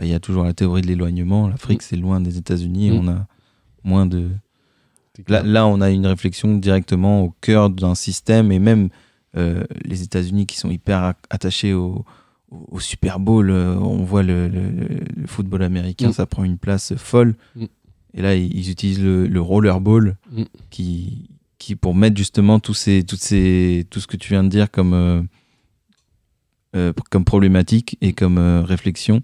[0.00, 1.46] bah, il y a toujours la théorie de l'éloignement.
[1.46, 2.90] L'Afrique, c'est loin des États-Unis.
[2.92, 3.26] On a
[3.84, 4.30] moins de.
[5.28, 8.88] Là, là, on a une réflexion directement au cœur d'un système et même
[9.36, 12.06] euh, les États-Unis qui sont hyper attachés au,
[12.50, 13.50] au- au Super Bowl.
[13.50, 14.70] euh, on voit le, le-
[15.14, 16.12] le football américain, Mm.
[16.14, 17.34] ça prend une place folle.
[17.54, 17.64] Mm.
[18.14, 20.44] Et là, ils, ils utilisent le, le rollerball Mm.
[20.70, 24.48] qui, qui pour mettre justement tous ces, toutes ces, tout ce que tu viens de
[24.48, 24.94] dire comme,
[26.74, 29.22] euh, comme problématique et comme réflexion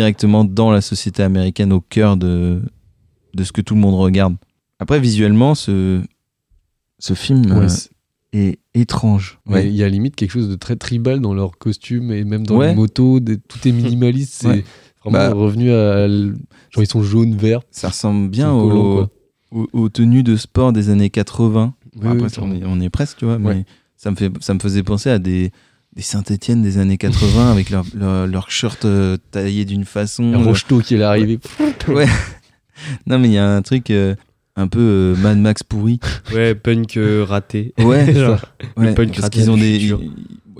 [0.00, 2.60] directement dans la société américaine au cœur de,
[3.34, 4.36] de ce que tout le monde regarde.
[4.78, 6.02] Après, visuellement, ce,
[6.98, 7.68] ce film Ouais, euh,
[8.34, 9.38] est étrange.
[9.46, 9.66] Ouais.
[9.66, 12.58] Il y a limite quelque chose de très tribal dans leurs costumes et même dans
[12.58, 12.68] Ouais.
[12.70, 14.34] les motos, des- tout est minimaliste.
[14.42, 14.64] C'est
[15.02, 15.32] vraiment Bah.
[15.32, 16.06] revenu à.
[16.08, 17.60] Genre, ils sont jaunes, verts.
[17.70, 19.08] Ça ressemble bien collants,
[19.72, 21.72] aux, tenues de sport des années 80.
[22.02, 23.64] Oui, Après, oui, on, est, on est presque, tu vois, mais
[23.96, 25.52] ça, me fait, ça me faisait penser à des,
[25.96, 30.30] des Saint-Etienne des années 80 avec leur, leur, leur shirt euh, taillé d'une façon.
[30.30, 31.40] Y a Rocheteau qui est arrivé.
[31.88, 32.06] Ouais.
[33.06, 34.14] Non, mais il y a un truc euh,
[34.56, 35.98] un peu euh, Mad Max pourri.
[36.34, 37.72] Ouais, punk euh, raté.
[37.78, 38.44] Ouais, Genre,
[38.76, 39.96] Ouais, punk parce raté qu'ils ont des ils,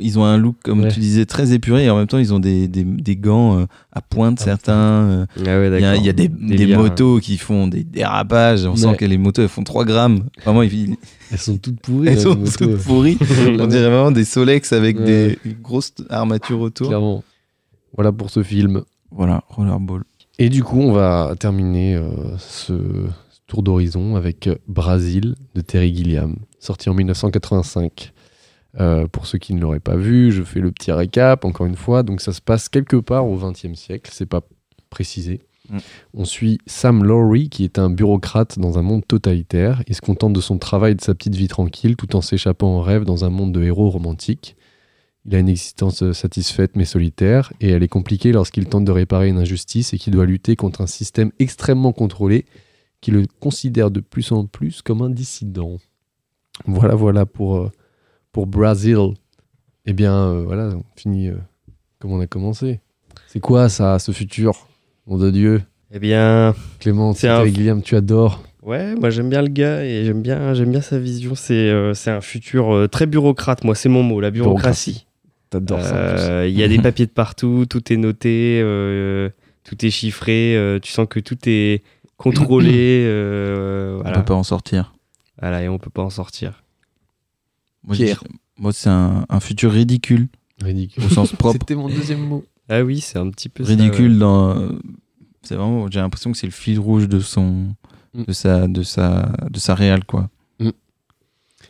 [0.01, 0.89] ils ont un look comme Ouais.
[0.91, 3.65] tu disais très épuré et en même temps ils ont des, des, des gants euh,
[3.93, 6.01] à pointe Ah, certains euh, Ah ouais, il y a, d'accord.
[6.01, 6.13] il y a
[6.67, 8.77] des, motos qui font des dérapages on Ouais.
[8.77, 10.97] sent que les motos elles font 3 grammes vraiment ils,
[11.33, 12.09] Elles sont toutes pourries.
[12.09, 13.19] elles sont toutes pourries
[13.59, 15.05] on dirait vraiment des Solex avec Ouais.
[15.05, 17.23] des une grosse armature autour Clairement.
[17.95, 18.83] Voilà pour ce film.
[19.11, 20.03] voilà Rollerball
[20.39, 22.75] Et du coup, on va terminer euh, ce
[23.47, 28.13] tour d'horizon avec Brasil de Terry Gilliam, sorti en 1985.
[28.79, 31.77] Euh, pour ceux qui ne l'auraient pas vu, je fais le petit récap encore une
[31.77, 32.03] fois.
[32.03, 34.43] Donc ça se passe quelque part au XXe siècle, c'est pas
[34.91, 35.41] précisé.
[35.71, 35.79] Mm.
[36.15, 39.83] On suit Sam Lowry qui est un bureaucrate dans un monde totalitaire.
[39.89, 42.77] Il se contente de son travail et de sa petite vie tranquille tout en s'échappant
[42.77, 44.57] en rêve dans un monde de héros romantiques.
[45.25, 48.93] Il a une existence euh, satisfaite mais solitaire et elle est compliquée lorsqu'il tente de
[48.93, 52.45] réparer une injustice et qu'il doit lutter contre un système extrêmement contrôlé
[53.01, 55.79] qui le considère de plus en plus comme un dissident.
[56.67, 57.71] Voilà, voilà pour, euh,
[58.37, 58.99] pour Brazil.
[59.87, 61.37] Eh bien, euh, voilà, on finit euh,
[61.99, 62.81] comme on a commencé.
[63.29, 64.69] C'est quoi ça, ce futur
[65.07, 65.63] Nom de Dieu?
[65.91, 68.43] Eh bien, Clément, C'est un- Gilliam, tu adores.
[68.63, 71.35] ouais, moi j'aime bien le gars et j'aime bien, j'aime bien sa vision.
[71.35, 73.65] C'est euh, c'est un futur euh, très bureaucrate.
[73.65, 75.07] Moi, c'est mon mot, la bureaucratie.
[75.49, 76.47] T'adores ça.
[76.47, 79.31] Il y a des papiers de partout, tout est noté, euh,
[79.65, 80.55] tout est chiffré.
[80.59, 81.83] euh, tu sens que tout est
[82.19, 83.03] contrôlé.
[83.07, 84.19] euh, on voilà.
[84.19, 84.93] peut pas en sortir
[85.41, 86.63] Voilà, et on peut pas en sortir.
[87.87, 88.23] Moi, Pierre.
[88.59, 90.29] moi c'est un, un futur ridicule
[90.63, 91.05] Ridicule.
[91.05, 92.45] au sens propre C'était mon deuxième mot.
[92.69, 94.19] Ah oui, c'est un petit peu ça, ridicule ouais.
[94.19, 94.69] dans
[95.43, 97.75] c'est vraiment j'ai l'impression que c'est le fil rouge de son
[98.15, 98.25] Mm.
[98.25, 100.71] de sa de sa de sa réal quoi Mm.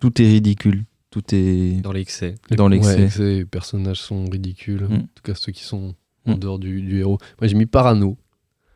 [0.00, 2.35] tout est ridicule tout est dans l'excès.
[2.57, 3.09] Dans l'excès.
[3.20, 4.83] Ouais, les personnages sont ridicules.
[4.85, 4.94] Mm.
[4.94, 5.94] En tout cas, ceux qui sont
[6.26, 6.38] en Mm.
[6.38, 7.18] dehors du, du héros.
[7.40, 8.16] Moi, j'ai mis Parano.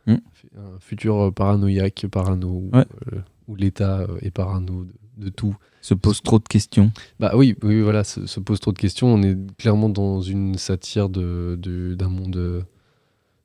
[0.06, 0.14] Mm.
[0.56, 2.84] un futur paranoïaque, parano, Ouais.
[3.12, 5.54] euh, où l'État euh, est parano de, de tout.
[5.82, 6.92] Se pose trop de questions.
[7.18, 9.08] Bah oui, oui voilà, se, se pose trop de questions.
[9.08, 12.62] On est clairement dans une satire de, de- d'un monde euh,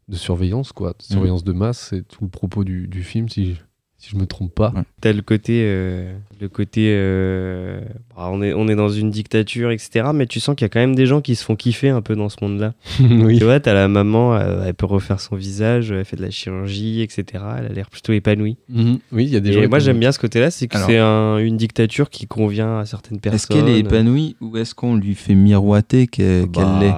[0.10, 1.88] de surveillance, quoi, de surveillance de masse.
[1.92, 3.62] C'est tout le propos du, du film, si je,
[4.06, 4.72] si je me trompe pas.
[4.76, 4.84] Ouais.
[5.02, 7.80] T'as le côté, euh, le côté, euh,
[8.16, 10.08] bah, on est, on est dans une dictature, etc.
[10.14, 12.02] Mais tu sens qu'il y a quand même des gens qui se font kiffer un
[12.02, 12.74] peu dans ce monde-là.
[13.00, 13.38] oui.
[13.40, 17.02] Tu vois, t'as la maman, elle peut refaire son visage, elle fait de la chirurgie,
[17.02, 17.24] etc.
[17.58, 18.58] Elle a l'air plutôt épanouie.
[18.70, 19.00] Mhm.
[19.12, 19.62] Oui, il y a des gens.
[19.62, 22.80] Et moi, qui- j'aime bien ce côté-là, c'est que c'est un- une dictature qui convient
[22.80, 23.36] à certaines personnes.
[23.36, 26.92] Est-ce qu'elle est épanouie ou est-ce qu'on lui fait miroiter qu'elle qu'elle l'est?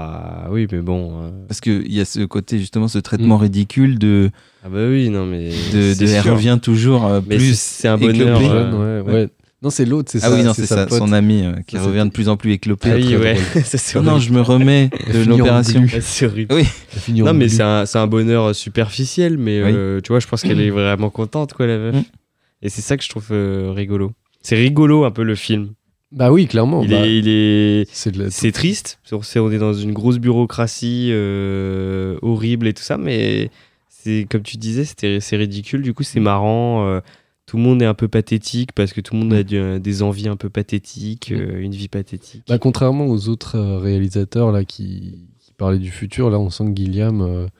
[0.47, 1.23] Bah, oui, mais bon.
[1.23, 4.29] euh, Parce qu'il y a ce côté, justement, ce traitement ridicule de,
[4.63, 5.49] Ah bah oui, non, mais.
[5.73, 7.60] de, elle revient toujours euh, Mais plus.
[7.60, 8.39] c'est un bonheur.
[8.41, 9.29] euh, ouais, ouais.
[9.62, 10.36] Non, c'est l'autre, c'est Ah ça.
[10.36, 12.91] oui, non, c'est ça, son ami euh, qui Ça, revient de plus en plus éclopé.
[12.91, 13.36] Ah oui, ouais.
[13.95, 15.83] Non, non, je me remets de l'opération.
[15.93, 16.53] Ah, c'est horrible.
[16.55, 16.63] Oui.
[17.15, 20.01] Non, mais c'est un, c'est un bonheur superficiel, mais Oui.
[20.03, 21.95] tu vois, je pense qu'elle est vraiment contente, quoi, la meuf.
[21.95, 22.03] Mm.
[22.62, 23.27] Et c'est ça que je trouve
[23.75, 24.13] rigolo.
[24.41, 25.71] C'est rigolo un peu le film.
[26.12, 26.84] Bah oui, clairement.
[26.84, 29.00] il, bah, est, il est, c'est de la- c'est triste.
[29.04, 33.50] C'est- On est dans une grosse bureaucratie euh, horrible et tout ça, mais
[33.89, 35.82] c'est comme tu disais, c'était- c'est ridicule.
[35.82, 36.86] Du coup, c'est marrant.
[36.88, 37.02] euh,
[37.46, 40.04] tout le monde est un peu pathétique parce que tout le monde a du- des
[40.04, 42.43] envies un peu pathétiques, euh, une vie pathétique.
[42.48, 46.65] Bah, contrairement aux autres euh, réalisateurs là qui, qui parlaient du futur, là on sent
[46.65, 47.52] que Gilliam euh, il,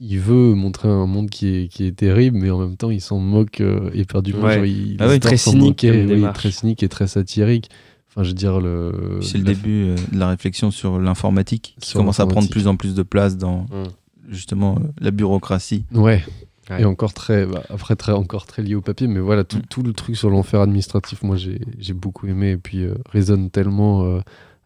[0.00, 3.00] il- veut montrer un monde qui est, qui est terrible, mais en même temps il
[3.00, 4.42] s'en moque euh, éperdument.
[4.44, 4.54] Ouais.
[4.56, 7.70] Genre, il, Ah ouais, très cynique moquer, oui, très cynique et très satirique.
[8.10, 9.18] Enfin, je veux dire le.
[9.20, 12.48] C'est le la- début euh, de la réflexion sur l'informatique qui Sur commence à prendre
[12.48, 13.88] plus en plus de place dans Mm.
[14.30, 15.84] justement euh, la bureaucratie.
[15.92, 16.24] Ouais.
[16.70, 16.82] Ouais.
[16.82, 19.62] Et encore très, bah, après très, encore très lié au papier, mais voilà, tout, Mm.
[19.70, 23.50] tout le truc sur l'enfer administratif, moi j'ai j'ai beaucoup aimé, et puis euh, résonne
[23.50, 24.20] tellement euh,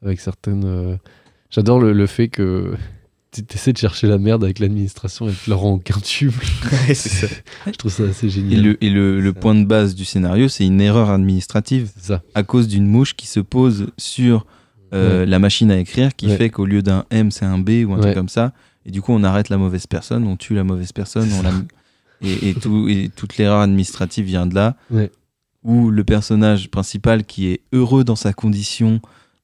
[0.05, 0.65] avec certaines.
[0.65, 0.97] euh,
[1.51, 2.73] J'adore le, le fait que
[3.33, 6.45] tu essaies de chercher la merde avec l'administration et te la rend au quintuple.
[6.89, 7.27] Ouais, c'est ça.
[7.67, 8.63] Je trouve ça assez Et génial.
[8.63, 12.23] le, et le, point de base du scénario, c'est une erreur administrative C'est ça.
[12.35, 14.47] à cause d'une mouche qui se pose sur
[14.93, 16.37] euh, la machine à écrire qui Ouais.
[16.37, 18.01] fait qu'au lieu d'un M, c'est un B ou un Ouais.
[18.03, 18.53] truc comme ça.
[18.87, 21.29] Et du coup, on arrête la mauvaise personne, on tue la mauvaise personne.
[21.39, 21.53] On la...
[22.23, 24.77] et, et, tout, et toute l'erreur administrative vient de là.
[24.91, 25.11] Ouais.
[25.63, 29.01] Où le personnage principal qui est heureux dans sa condition,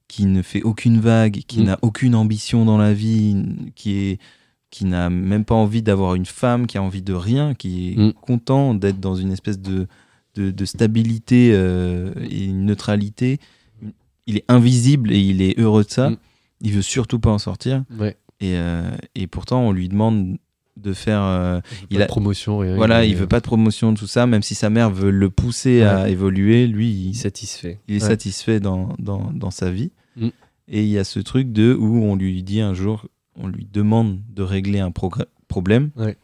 [0.07, 1.65] qui ne fait aucune vague, qui Mm.
[1.65, 3.35] n'a aucune ambition dans la vie,
[3.75, 4.19] qui est
[4.69, 7.97] qui n'a même pas envie d'avoir une femme, qui a envie de rien, qui est
[7.97, 8.13] Mm.
[8.13, 9.87] content d'être dans une espèce de,
[10.35, 13.39] de, de stabilité euh, et une neutralité.
[14.27, 16.09] Il est invisible et il est heureux de ça.
[16.09, 16.17] Mm.
[16.61, 17.83] Il veut surtout pas en sortir.
[17.97, 18.17] Ouais.
[18.41, 20.37] Et, euh, et pourtant, on lui demande
[20.81, 21.21] de faire.
[21.21, 21.59] euh,
[21.89, 22.75] Il Il a de promotion, rien.
[22.75, 25.29] voilà, est- il veut pas de promotion, tout ça, même si sa mère veut le
[25.29, 26.67] pousser à évoluer.
[26.67, 27.79] Lui, il, Il est satisfait.
[27.87, 28.07] il est Ouais.
[28.09, 29.91] satisfait dans, dans, dans sa vie.
[30.15, 30.27] Mm.
[30.69, 33.67] Et il y a ce truc de où on lui dit un jour, on lui
[33.71, 34.91] demande de régler un
[35.47, 35.91] problème.
[35.95, 36.17] Ouais.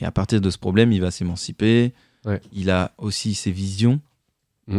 [0.00, 1.92] Et à partir de ce problème, il va s'émanciper.
[2.52, 4.00] Il a aussi ses visions.
[4.66, 4.78] Mm.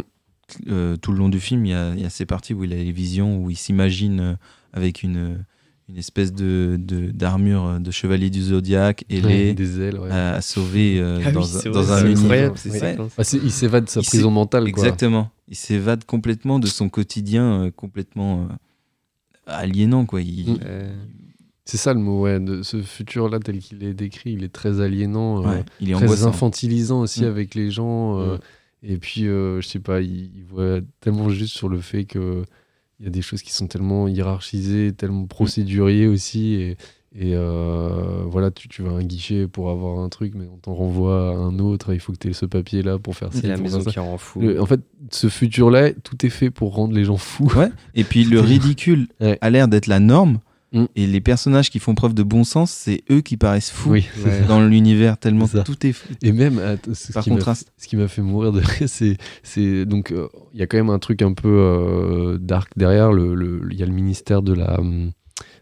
[0.68, 2.64] Euh, tout le long du film, il y, a, il y a ces parties où
[2.64, 4.36] il a les visions, où il s'imagine euh,
[4.74, 5.44] avec une,
[5.88, 6.78] une espèce de
[7.13, 10.00] d'armure de, chevalier du zodiaque et Ouais, les des ailes.
[10.00, 10.10] ouais.
[10.10, 12.52] à, à sauver euh, Ah oui, dans, vrai, dans c'est un univers.
[12.52, 13.08] Ouais.
[13.24, 14.63] c'est- il s'évade de sa Il prison mentale.
[14.63, 14.69] Quoi.
[14.84, 15.30] Exactement.
[15.48, 18.54] Il s'évade complètement de son quotidien euh, complètement euh,
[19.45, 20.06] aliénant.
[20.06, 20.21] Quoi.
[20.21, 20.60] Il, Mm.
[20.65, 20.95] Euh,
[21.67, 22.39] C'est ça le mot, ouais.
[22.39, 25.43] De ce futur-là, tel qu'il est décrit, il est très aliénant.
[25.43, 26.30] euh, ouais, il est très angoissant.
[26.30, 27.28] infantilisant aussi Mm.
[27.28, 28.19] avec les gens.
[28.19, 28.38] euh,
[28.84, 32.43] Et puis, euh, je sais pas, il, il voit tellement juste sur le fait que
[33.00, 36.54] il y a des choses qui sont tellement hiérarchisées, tellement procéduriers aussi.
[36.56, 36.72] Et,
[37.18, 40.58] et, euh, voilà, tu, tu vas à un guichet pour avoir un truc, mais on
[40.58, 41.94] t'en renvoie à un autre.
[41.94, 43.86] Il faut que tu aies ce papier-là pour faire ci, C'est la pour maison faire
[43.86, 43.92] ça.
[43.92, 44.42] qui en rend fou.
[44.42, 44.82] Le- en fait,
[45.12, 47.50] ce futur-là, tout est fait pour rendre les gens fous.
[47.56, 47.70] Ouais.
[47.96, 49.38] Et puis le ridicule Ouais.
[49.42, 50.40] a l'air d'être la norme.
[50.76, 50.86] Mm.
[50.96, 54.08] Et les personnages qui font preuve de bon sens, c'est eux qui paraissent fous Oui,
[54.48, 55.64] dans l'univers, tellement C'est ça.
[55.64, 56.10] tout est fou.
[56.22, 57.72] Et même, att- ce Par qui m'a- contraste.
[57.78, 60.90] ce qui m'a fait mourir de rire, c'est, donc euh, il y a quand même
[60.90, 63.12] un truc un peu euh, dark derrière.
[63.12, 65.12] Le, le- il y a le ministère de la hum,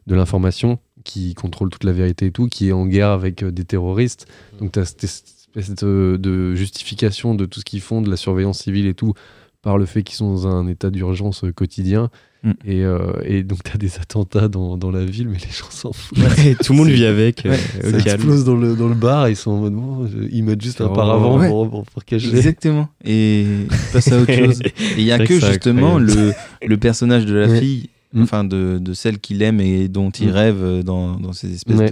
[0.08, 3.52] de l'information qui contrôle toute la vérité et tout, qui est en guerre avec euh,
[3.52, 4.26] des terroristes.
[4.60, 8.18] Donc tu as cette espèce de, de justification de tout ce qu'ils font, de la
[8.18, 9.14] surveillance civile et tout,
[9.62, 12.10] par le fait qu'ils sont dans un état d'urgence euh, quotidien.
[12.44, 12.52] Mm.
[12.66, 15.70] Et, euh, et donc tu as des attentats dans, dans la ville, mais les gens
[15.70, 16.18] s'en foutent.
[16.18, 17.46] Ouais, tout le monde vit avec.
[17.46, 20.08] euh, Ouais, au Ça explose dans le, dans le bar, ils sont en mode bon,
[20.08, 21.48] je- ils mettent juste un paravent ouais.
[21.48, 22.30] pour, pour, pour cacher.
[22.36, 22.90] Exactement.
[23.06, 24.62] Et il passe à autre chose.
[24.62, 26.34] Et il y a que justement le,
[26.66, 27.60] le personnage de la Ouais.
[27.60, 28.22] fille, Mm.
[28.22, 30.32] enfin de, de celle qu'il aime et dont il Mm.
[30.32, 31.92] rêve euh, dans, dans ces espèces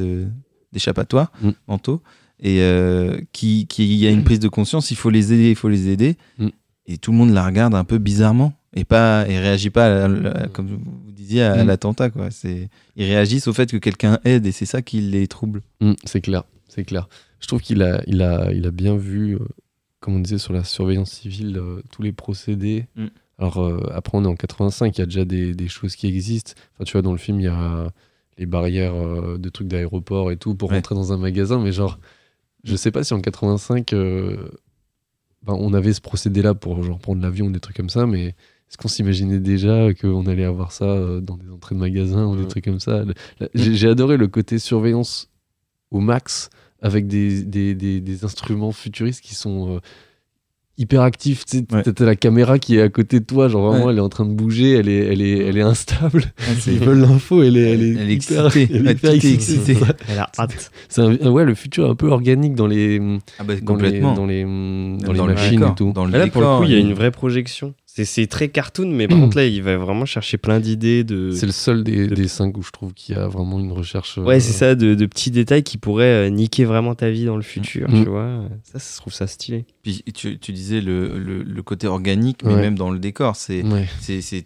[0.71, 1.31] d'échappatoires
[1.67, 2.01] mentaux,
[2.39, 5.69] et euh, qui, qui a une prise de conscience, il faut les aider, il faut
[5.69, 6.17] les aider.
[6.37, 6.47] Mm.
[6.87, 10.05] Et tout le monde la regarde un peu bizarrement et pas et réagit pas à
[10.05, 11.67] à- comme vous disiez à, à Mm.
[11.67, 12.31] l'attentat quoi.
[12.31, 15.61] C'est ils réagissent au fait que quelqu'un aide et c'est ça qui les trouble.
[15.81, 16.43] Mm, c'est clair.
[16.69, 17.07] c'est clair.
[17.39, 19.39] Je trouve qu'il a, il a, il a bien vu, euh,
[19.99, 22.85] comme on disait sur la surveillance civile, euh, tous les procédés.
[22.95, 23.07] Mm.
[23.39, 26.07] Alors euh, après, on est en 85, il y a déjà des, des choses qui
[26.07, 26.53] existent.
[26.75, 27.91] Enfin, tu vois, dans le film, il y a
[28.37, 28.93] les barrières
[29.37, 30.75] de trucs d'aéroport et tout pour Ouais.
[30.77, 31.99] rentrer dans un magasin, mais genre,
[32.63, 34.37] je sais pas si en 85, euh,
[35.43, 38.35] ben, on avait ce procédé-là pour genre prendre l'avion ou des trucs comme ça, mais
[38.71, 42.37] est-ce qu'on s'imaginait déjà qu'on allait avoir ça euh, dans des entrées de magasins ou
[42.37, 43.03] des trucs comme ça?
[43.53, 45.29] J'ai adoré le côté surveillance
[45.91, 46.49] au max
[46.81, 49.79] avec des, des, des- des instruments futuristes qui sont euh,
[50.77, 51.45] hyper actifs.
[51.45, 51.83] Tu sais, Ouais.
[51.99, 53.91] la caméra qui est à côté de toi, genre vraiment Ouais.
[53.91, 56.23] elle est en train de bouger, elle est, elle est, elle est instable.
[56.39, 58.69] Ah, Ils veulent l'info, elle est, elle est, Elle est hyper, excitée.
[58.73, 59.33] elle est hyper excitée.
[59.33, 59.77] excité.
[60.07, 60.71] Elle a hâte.
[60.87, 62.99] C'est un- ouais, le futur est un peu organique dans les,
[63.37, 64.13] Ah bah, dans les, complètement.
[64.13, 65.91] dans les, dans Dans machines et tout.
[65.91, 67.75] Dans le Mais là, pour le coup, il y a une vraie projection.
[67.93, 71.31] C'est- très cartoon, mais par contre, là, il va vraiment chercher plein d'idées de.
[71.31, 73.71] C'est le seul des, de- des cinq où je trouve qu'il y a vraiment une
[73.73, 74.17] recherche.
[74.17, 77.25] euh, Ouais, c'est ça, de, de petits détails qui pourraient euh, niquer vraiment ta vie
[77.25, 78.03] dans le futur, Mm.
[78.03, 78.43] tu vois.
[78.63, 79.65] Ça, ça, je trouve ça stylé.
[79.83, 82.61] Puis tu, tu disais le, le, le côté organique, mais Ouais.
[82.61, 83.87] même dans le décor, c'est Ouais.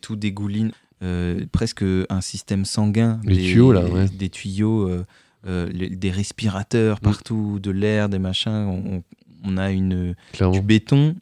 [0.02, 0.72] tout dégouline,
[1.04, 3.20] euh, presque un système sanguin.
[3.26, 4.08] Les des, tuyaux, là, ouais.
[4.10, 5.06] Des tuyaux, euh,
[5.48, 7.04] euh, les- des respirateurs Mm.
[7.04, 8.52] partout, de l'air, des machins.
[8.52, 9.04] On,
[9.48, 10.16] on a une,
[10.52, 11.16] du béton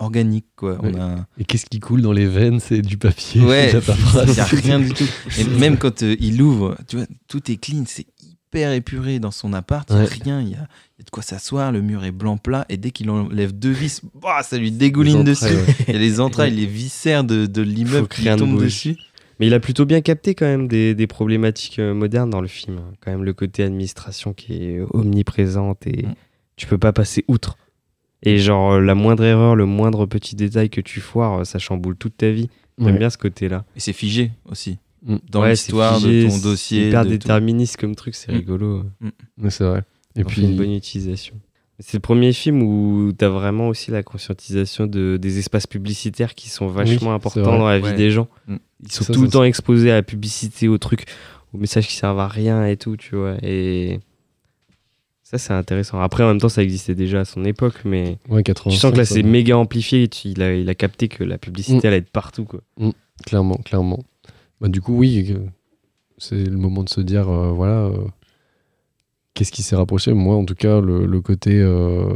[0.00, 0.78] organique, quoi.
[0.82, 0.98] On Ouais.
[1.00, 2.58] a un- Et qu'est-ce qui coule dans les veines?
[2.60, 3.40] C'est du papier.
[3.42, 3.72] Ouais,
[4.26, 5.04] il n'y a rien du tout.
[5.38, 9.30] Et même quand euh, il ouvre, tu vois, tout est clean, c'est hyper épuré dans
[9.30, 10.66] son appart, il n'y a rien, il y a,
[10.98, 13.52] il y a de quoi s'asseoir, le mur est blanc plat, et dès qu'il enlève
[13.52, 15.46] deux vis, bah, ça lui dégouline dessus.
[15.86, 18.64] Il y a les entrailles, les viscères de, de l'immeuble qui tombent bouge.
[18.64, 18.96] dessus.
[19.38, 22.48] Mais il a plutôt bien capté quand même des, des problématiques euh, modernes dans le
[22.48, 22.76] film.
[22.78, 22.92] hein.
[23.00, 26.14] Quand même le côté administration qui est omniprésente et Mm.
[26.56, 27.56] tu peux pas passer outre.
[28.22, 31.58] Et genre euh, la moindre erreur, le moindre petit détail que tu foires, euh, ça
[31.58, 32.48] chamboule toute ta vie.
[32.78, 32.98] J'aime Ouais.
[32.98, 33.64] bien ce côté-là.
[33.76, 34.78] Et c'est figé aussi.
[35.06, 35.16] Mm.
[35.30, 36.88] Dans Ouais, l'histoire de ton c'est dossier.
[36.88, 37.16] Hyper de tout.
[37.16, 38.34] déterministe comme truc, c'est Mm.
[38.36, 38.84] rigolo.
[39.42, 39.82] Ouais, c'est vrai.
[40.16, 41.34] Et puis une bonne utilisation.
[41.78, 46.34] C'est le premier film où tu as vraiment aussi la conscientisation de, des espaces publicitaires
[46.34, 47.94] qui sont vachement importants dans la vie Ouais.
[47.94, 48.28] des gens.
[48.48, 48.56] Mm.
[48.84, 51.04] Ils sont Ça, tout ça, le temps exposés à la publicité, aux trucs,
[51.54, 53.36] aux messages qui servent à rien et tout, tu vois.
[53.42, 54.00] Et
[55.30, 56.00] ça, c'est intéressant.
[56.00, 58.92] Après, en même temps, ça existait déjà à son époque, mais ouais, tu 85, sens
[58.92, 60.08] que là, c'est méga amplifié.
[60.08, 61.88] Tu- Il a, il a capté que la publicité Mm.
[61.88, 62.60] allait être partout, quoi.
[63.24, 64.00] Clairement, clairement.
[64.60, 65.40] Bah, du coup, oui, que-
[66.18, 68.06] c'est le moment de se dire, euh, voilà, euh,
[69.34, 72.08] qu'est-ce qui s'est rapproché Moi, en tout cas, le, le côté euh,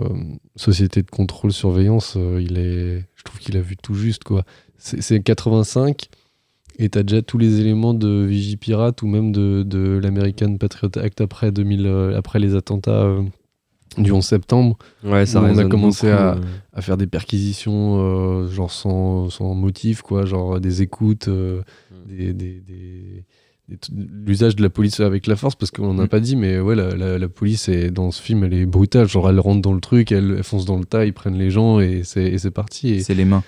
[0.56, 4.44] société de contrôle, surveillance, euh, il est, je trouve qu'il a vu tout juste, quoi.
[4.76, 6.08] C'est 85,
[6.78, 11.20] et t'as déjà tous les éléments de Vigipirate ou même de, de l'American Patriot Act
[11.20, 13.22] après, 2000, euh, après les attentats euh,
[13.98, 14.76] du 11 septembre?
[15.04, 16.40] Ouais, ça on a commencé beaucoup, à- euh.
[16.72, 21.62] à faire des perquisitions euh, genre sans, sans motif quoi genre des écoutes Mm.
[22.16, 23.24] des, des-
[24.26, 26.08] l'usage de la police avec la force parce qu'on n'a Mm.
[26.08, 29.08] pas dit mais ouais la, la- la police est, dans ce film elle est brutale
[29.08, 31.50] genre elle rentre dans le truc elle, elle fonce dans le tas ils prennent les
[31.50, 33.42] gens et c'est parti C'est les mains.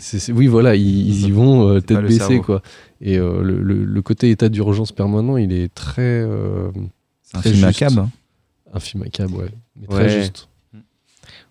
[0.00, 2.42] C'est- c'est- oui voilà ils, ils y vont euh, tête le baissée cerveau.
[2.42, 2.62] quoi
[3.00, 6.70] et euh, le, le- le côté état d'urgence permanent il est très euh,
[7.22, 7.80] C'est un Très film juste.
[7.82, 8.02] macabre.
[8.02, 8.10] hein.
[8.74, 9.50] un film macabre ouais
[9.80, 10.06] mais Ouais.
[10.06, 10.48] très juste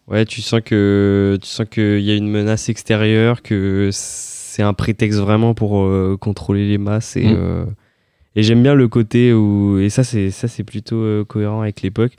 [0.07, 4.73] Ouais, tu sens que tu sens qu'il y a une menace extérieure, que c'est un
[4.73, 7.36] prétexte vraiment pour euh, contrôler les masses et Mm.
[7.38, 7.65] euh,
[8.38, 11.82] et j'aime bien le côté où et ça c'est ça c'est plutôt euh, cohérent avec
[11.82, 12.13] l'époque.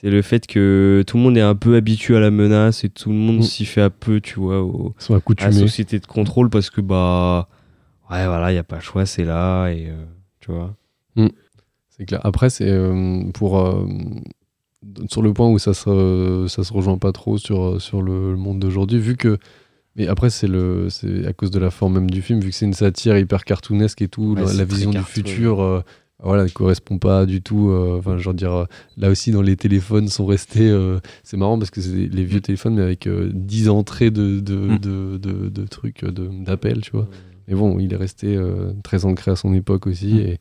[0.00, 2.88] C'est le fait que tout le monde est un peu habitué à la menace et
[2.88, 3.42] tout le monde Mm.
[3.42, 6.70] s'y fait un peu, tu vois, au, ils sont à la société de contrôle parce
[6.70, 7.48] que bah
[8.10, 10.04] ouais voilà, il y a pas le choix, c'est là et euh,
[10.40, 10.74] tu vois.
[11.90, 12.20] C'est clair.
[12.24, 13.58] Après, c'est euh, pour.
[13.58, 13.84] euh,
[15.10, 18.36] sur le point où ça se, ça se rejoint pas trop sur, sur le, le
[18.38, 19.36] monde d'aujourd'hui, vu que.
[19.96, 22.54] Mais après, c'est le c'est à cause de la forme même du film, vu que
[22.56, 25.84] c'est une satire hyper cartoonesque et tout, Ouais, la, vision du futur.
[26.20, 27.70] Euh, voilà, ne correspond pas du tout.
[27.70, 28.64] euh, Enfin, dire, euh,
[28.96, 30.68] là aussi, dans les téléphones sont restés.
[30.70, 34.40] euh, c'est marrant parce que c'est les vieux téléphones, mais avec euh, 10 entrées de,
[34.40, 34.78] de, Mm.
[34.78, 37.08] de, de, de trucs, de- d'appels, tu vois.
[37.48, 40.14] Mais bon, il est resté euh, très ancré à son époque aussi.
[40.14, 40.18] Mm.
[40.18, 40.38] Et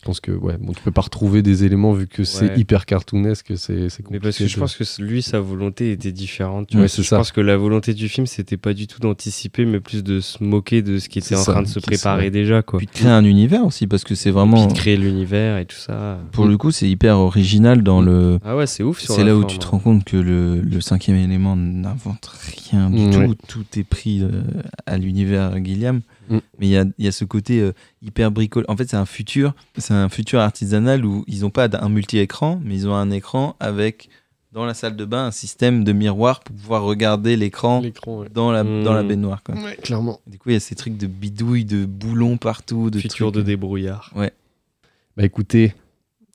[0.00, 2.86] je pense que ouais, bon, tu peux pas retrouver des éléments vu que c'est hyper
[2.86, 3.52] cartoonesque.
[3.56, 6.68] C'est c'est Mais parce que compliqué je pense que lui, sa volonté était différente.
[6.68, 6.88] Tu Ouais, vois.
[6.88, 7.16] c'est je ça.
[7.16, 10.42] pense que la volonté du film, c'était pas du tout d'anticiper, mais plus de se
[10.44, 12.62] moquer de ce qui était en ça, train de se préparer déjà.
[12.62, 12.78] Quoi.
[12.78, 14.66] Puis de créer un univers aussi, parce que c'est Et vraiment.
[14.66, 16.18] puis de créer l'univers et tout ça.
[16.30, 18.38] Pour le coup, c'est hyper original dans le.
[18.44, 19.00] Ah ouais, c'est ouf.
[19.00, 19.70] C'est là où tu te hein.
[19.72, 22.30] rends compte que le, le cinquième élément n'invente
[22.70, 23.18] rien du tout.
[23.18, 23.28] ouais.
[23.48, 24.42] Tout est pris euh,
[24.86, 26.00] à l'univers Guilliam.
[26.28, 26.38] Mm.
[26.58, 27.72] Mais il y a, il y a ce côté euh,
[28.02, 28.64] hyper bricole.
[28.68, 32.60] En fait, c'est un futur, c'est un futur artisanal où ils n'ont pas un multi-écran,
[32.64, 34.08] mais ils ont un écran avec
[34.52, 37.82] dans la salle de bain un système de miroir pour pouvoir regarder l'écran.
[37.82, 38.28] Ouais.
[38.32, 38.82] dans la, Mm.
[38.84, 39.42] dans la baignoire.
[39.42, 39.54] Quoi.
[39.82, 40.20] clairement.
[40.26, 43.36] Du coup, il y a ces trucs de bidouilles, de boulons partout, de Futur trucs.
[43.36, 44.12] de débrouillard.
[44.14, 45.74] Bah écoutez,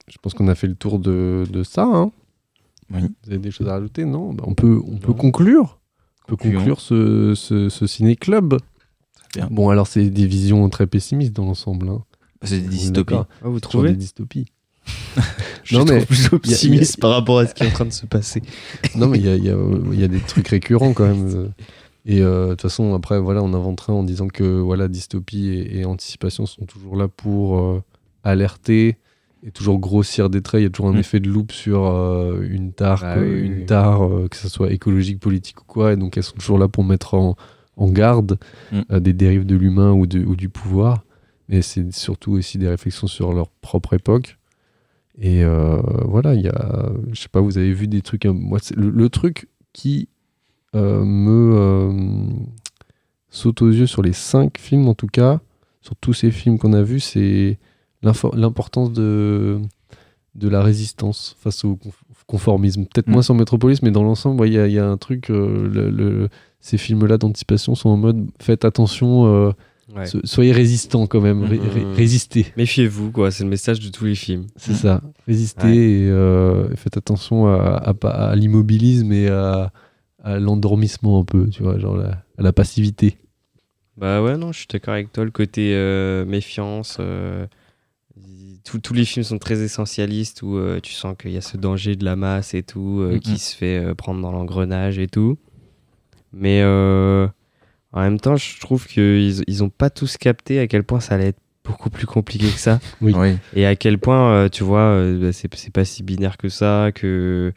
[0.10, 1.84] je pense qu'on a fait le tour de, de ça.
[1.84, 2.12] hein.
[2.94, 3.02] Oui.
[3.24, 4.06] Vous avez des choses à rajouter?
[4.06, 4.34] Non?
[4.34, 5.80] Bah, On peut, on peut conclure.
[6.26, 6.58] On peut Concluons.
[6.60, 8.58] conclure ce, ce, ce ciné-club.
[9.34, 9.48] Bien.
[9.52, 11.90] Bon, alors c'est des visions très pessimistes dans l'ensemble.
[11.90, 12.02] Hein.
[12.44, 13.16] C'est des dystopies.
[13.16, 14.46] Ah, vous trouvez des dystopies.
[15.64, 17.64] Je Non, suis mais plus y a- optimiste y a- par rapport à ce qui
[17.64, 18.42] est en train de se passer.
[18.96, 19.58] non, mais il y a, il y a-
[19.94, 21.52] il y a des trucs récurrents quand même.
[22.06, 25.80] Et euh, de toute façon, après, voilà, on inventerait en disant que voilà, dystopie et,
[25.80, 27.82] et anticipation sont toujours là pour euh,
[28.26, 28.98] alerter
[29.46, 30.60] et toujours grossir des traits.
[30.62, 31.00] Il y a toujours un Mm.
[31.00, 33.66] effet de loupe sur euh, une tare, Bah oui, une oui.
[33.66, 35.94] tare euh, que ce soit écologique, politique ou quoi.
[35.94, 37.38] Et donc, elles sont toujours là pour mettre en,
[37.78, 38.38] en garde
[38.72, 38.82] Mm.
[38.92, 41.04] euh, des dérives de l'humain ou, du pouvoir.
[41.50, 44.38] Mais c'est surtout aussi des réflexions sur leur propre époque.
[45.20, 48.26] Et euh, voilà, il y a, je sais pas, vous avez vu des trucs.
[48.26, 50.08] euh, Moi, le, le truc qui
[50.76, 52.30] euh, me
[53.30, 55.40] saute aux yeux sur les cinq films, en tout cas,
[55.82, 57.60] sur tous ces films qu'on a vus, c'est
[58.02, 59.60] l'importance de,
[60.36, 62.86] de la résistance face au conf- conformisme.
[62.86, 63.12] Peut-être Mm.
[63.12, 65.30] moins sur Metropolis, mais dans l'ensemble, ouais, il y, a- il y a un truc.
[65.30, 66.30] euh, le- le-
[66.66, 69.52] ces films-là d'anticipation sont en mode faites attention, euh,
[69.94, 70.06] Ouais.
[70.06, 71.94] so- soyez résistants quand même, ré- ré- Mhm.
[71.94, 72.46] résistez.
[72.56, 73.32] Méfiez-vous, quoi.
[73.32, 74.48] C'est le message de tous les films.
[74.56, 75.02] C'est ça.
[75.28, 75.76] Résistez Ouais.
[75.76, 79.72] et euh, faites attention à, à pas- à l'immobilisme et à,
[80.24, 83.18] à l'endormissement un peu, tu vois, genre la- à la passivité.
[83.98, 85.26] Bah ouais, non, je suis d'accord avec toi.
[85.26, 87.46] Le côté euh, méfiance, euh,
[88.64, 91.96] tous- les films sont très essentialistes où euh, tu sens qu'il y a ce danger
[91.98, 95.38] de la masse et tout, euh, qui se fait euh, prendre dans l'engrenage et tout.
[96.34, 97.28] Mais euh,
[97.92, 101.16] en même temps, je trouve qu'ils ils ont pas tous capté à quel point ça
[101.16, 102.80] allait être beaucoup plus compliqué que ça.
[103.02, 103.14] Oui.
[103.16, 103.38] Oui.
[103.56, 106.50] Et à quel point, euh, tu vois, euh, bah, c'est c'est pas si binaire que
[106.50, 107.54] ça, que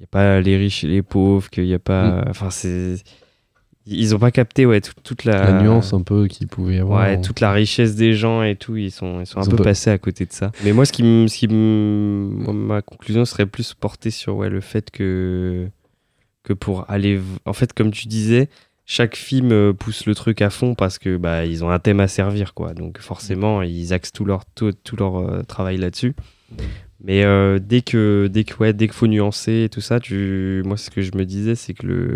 [0.00, 2.24] y a pas les riches et les pauvres, qu'il y a pas.
[2.28, 2.96] Enfin, c'est.
[3.90, 5.50] Ils ont pas capté, ouais, toute- toute la.
[5.52, 7.00] La nuance un peu qu'il pouvait y avoir.
[7.08, 9.56] Ouais, toute la richesse des gens et tout, ils sont, ils sont un Ils peu
[9.56, 10.52] pas- passés à côté de ça.
[10.62, 14.60] Mais moi, ce qui ce qui moi, ma conclusion serait plus portée sur ouais, le
[14.60, 15.68] fait que,
[16.42, 18.48] que pour aller, en fait, comme tu disais,
[18.90, 22.00] chaque film euh, pousse le truc à fond parce que bah ils ont un thème
[22.00, 22.72] à servir, quoi.
[22.72, 26.14] Donc forcément, ils axent tout leur, tout, tout leur euh, travail là-dessus.
[27.04, 30.62] Mais euh, dès que, dès que, ouais, dès qu'il faut nuancer et tout ça, tu,
[30.64, 32.06] moi, ce que je me disais, c'est que le,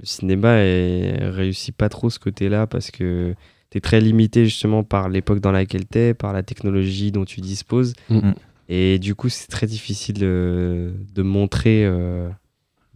[0.00, 3.34] le cinéma est, réussit pas trop ce côté-là parce que
[3.70, 7.24] tu es très limité justement par l'époque dans laquelle tu es, par la technologie dont
[7.24, 7.94] tu disposes.
[8.10, 8.34] Mhm.
[8.68, 11.88] Et du coup, c'est très difficile de, de montrer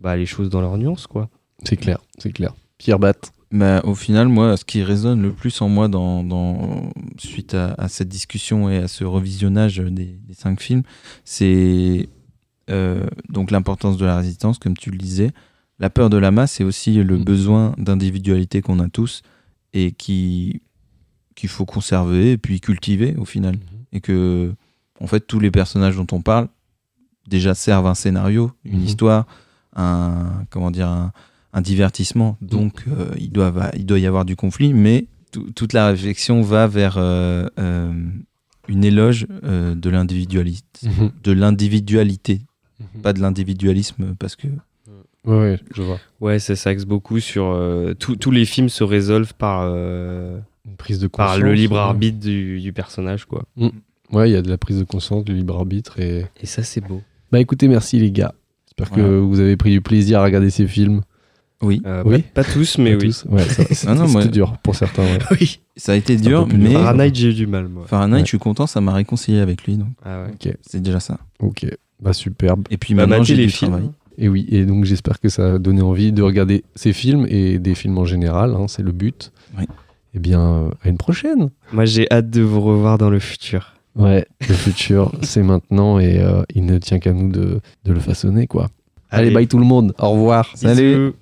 [0.00, 1.28] bah, les choses dans leur nuance, quoi.
[1.64, 2.54] C'est clair, c'est clair.
[2.78, 3.32] Pierre Batte.
[3.52, 7.74] Bah, au final, moi, ce qui résonne le plus en moi dans, dans, suite à,
[7.78, 10.82] à cette discussion et à ce revisionnage des, des cinq films,
[11.24, 12.08] c'est
[12.70, 15.30] euh, donc l'importance de la résistance, comme tu le disais.
[15.80, 17.24] La peur de la masse et aussi le Mm.
[17.24, 19.22] besoin d'individualité qu'on a tous
[19.72, 20.62] et qui
[21.36, 23.56] qu'il faut conserver et puis cultiver au final.
[23.92, 24.52] Et que,
[25.00, 26.48] en fait, tous les personnages dont on parle
[27.28, 28.84] déjà servent un scénario, une Mhm.
[28.86, 29.26] histoire,
[29.76, 31.12] un comment dire un,
[31.52, 32.36] un divertissement.
[32.40, 36.42] Donc, euh, il doit il doit y avoir du conflit, mais tout- toute la réflexion
[36.42, 37.92] va vers euh, euh,
[38.68, 41.10] une éloge euh, de l'individualisme, Mhm.
[41.22, 42.40] de l'individualité,
[43.02, 44.46] pas de l'individualisme, parce que
[45.26, 45.98] Ouais, ouais, je vois.
[46.22, 47.44] Ouais, ça s'axe beaucoup sur.
[47.44, 51.36] euh, tous- tous les films se résolvent par, euh, Une prise de conscience.
[51.36, 51.80] par le libre ouais.
[51.82, 53.44] arbitre du, du personnage, quoi.
[54.12, 56.00] Ouais, il y a de la prise de conscience, du libre arbitre.
[56.00, 56.24] Et...
[56.40, 57.02] Et ça, c'est beau.
[57.30, 58.32] Bah écoutez, merci les gars.
[58.70, 59.18] J'espère que Voilà.
[59.20, 61.02] vous avez pris du plaisir à regarder ces films.
[61.62, 62.22] oui, Euh, Oui.
[62.22, 63.08] pas, pas tous, mais Pas oui.
[63.08, 63.24] tous.
[63.28, 65.02] Ouais, ça- Ah non, dur pour certains.
[65.02, 65.18] ouais.
[65.40, 65.60] oui.
[65.76, 66.80] ça a été dur, mais dur.
[66.80, 67.84] Fahrenheit, j'ai eu du mal, moi.
[67.86, 68.20] Fahrenheit, Ouais.
[68.24, 70.30] je suis content, ça m'a réconcilié avec lui, donc Ah ouais.
[70.32, 71.18] Ok, c'est déjà ça.
[71.40, 71.66] ok.
[72.02, 72.66] Bah superbe.
[72.70, 73.72] Et puis Bah, maintenant, j'ai les du films.
[73.72, 73.90] travail.
[74.16, 77.58] Et oui, et donc j'espère que ça a donné envie de regarder ces films et
[77.58, 79.30] des films en général, hein, c'est le but.
[79.58, 79.64] Oui.
[80.14, 81.50] Et bien, à une prochaine.
[81.72, 83.74] Moi, j'ai hâte de vous revoir dans le futur.
[83.96, 88.00] Ouais, le futur, c'est maintenant et euh, il ne tient qu'à nous de, de le
[88.00, 88.68] façonner, quoi.
[89.10, 89.94] Allez, bye tout le monde.
[89.98, 90.52] Au revoir.
[90.54, 91.12] Salut.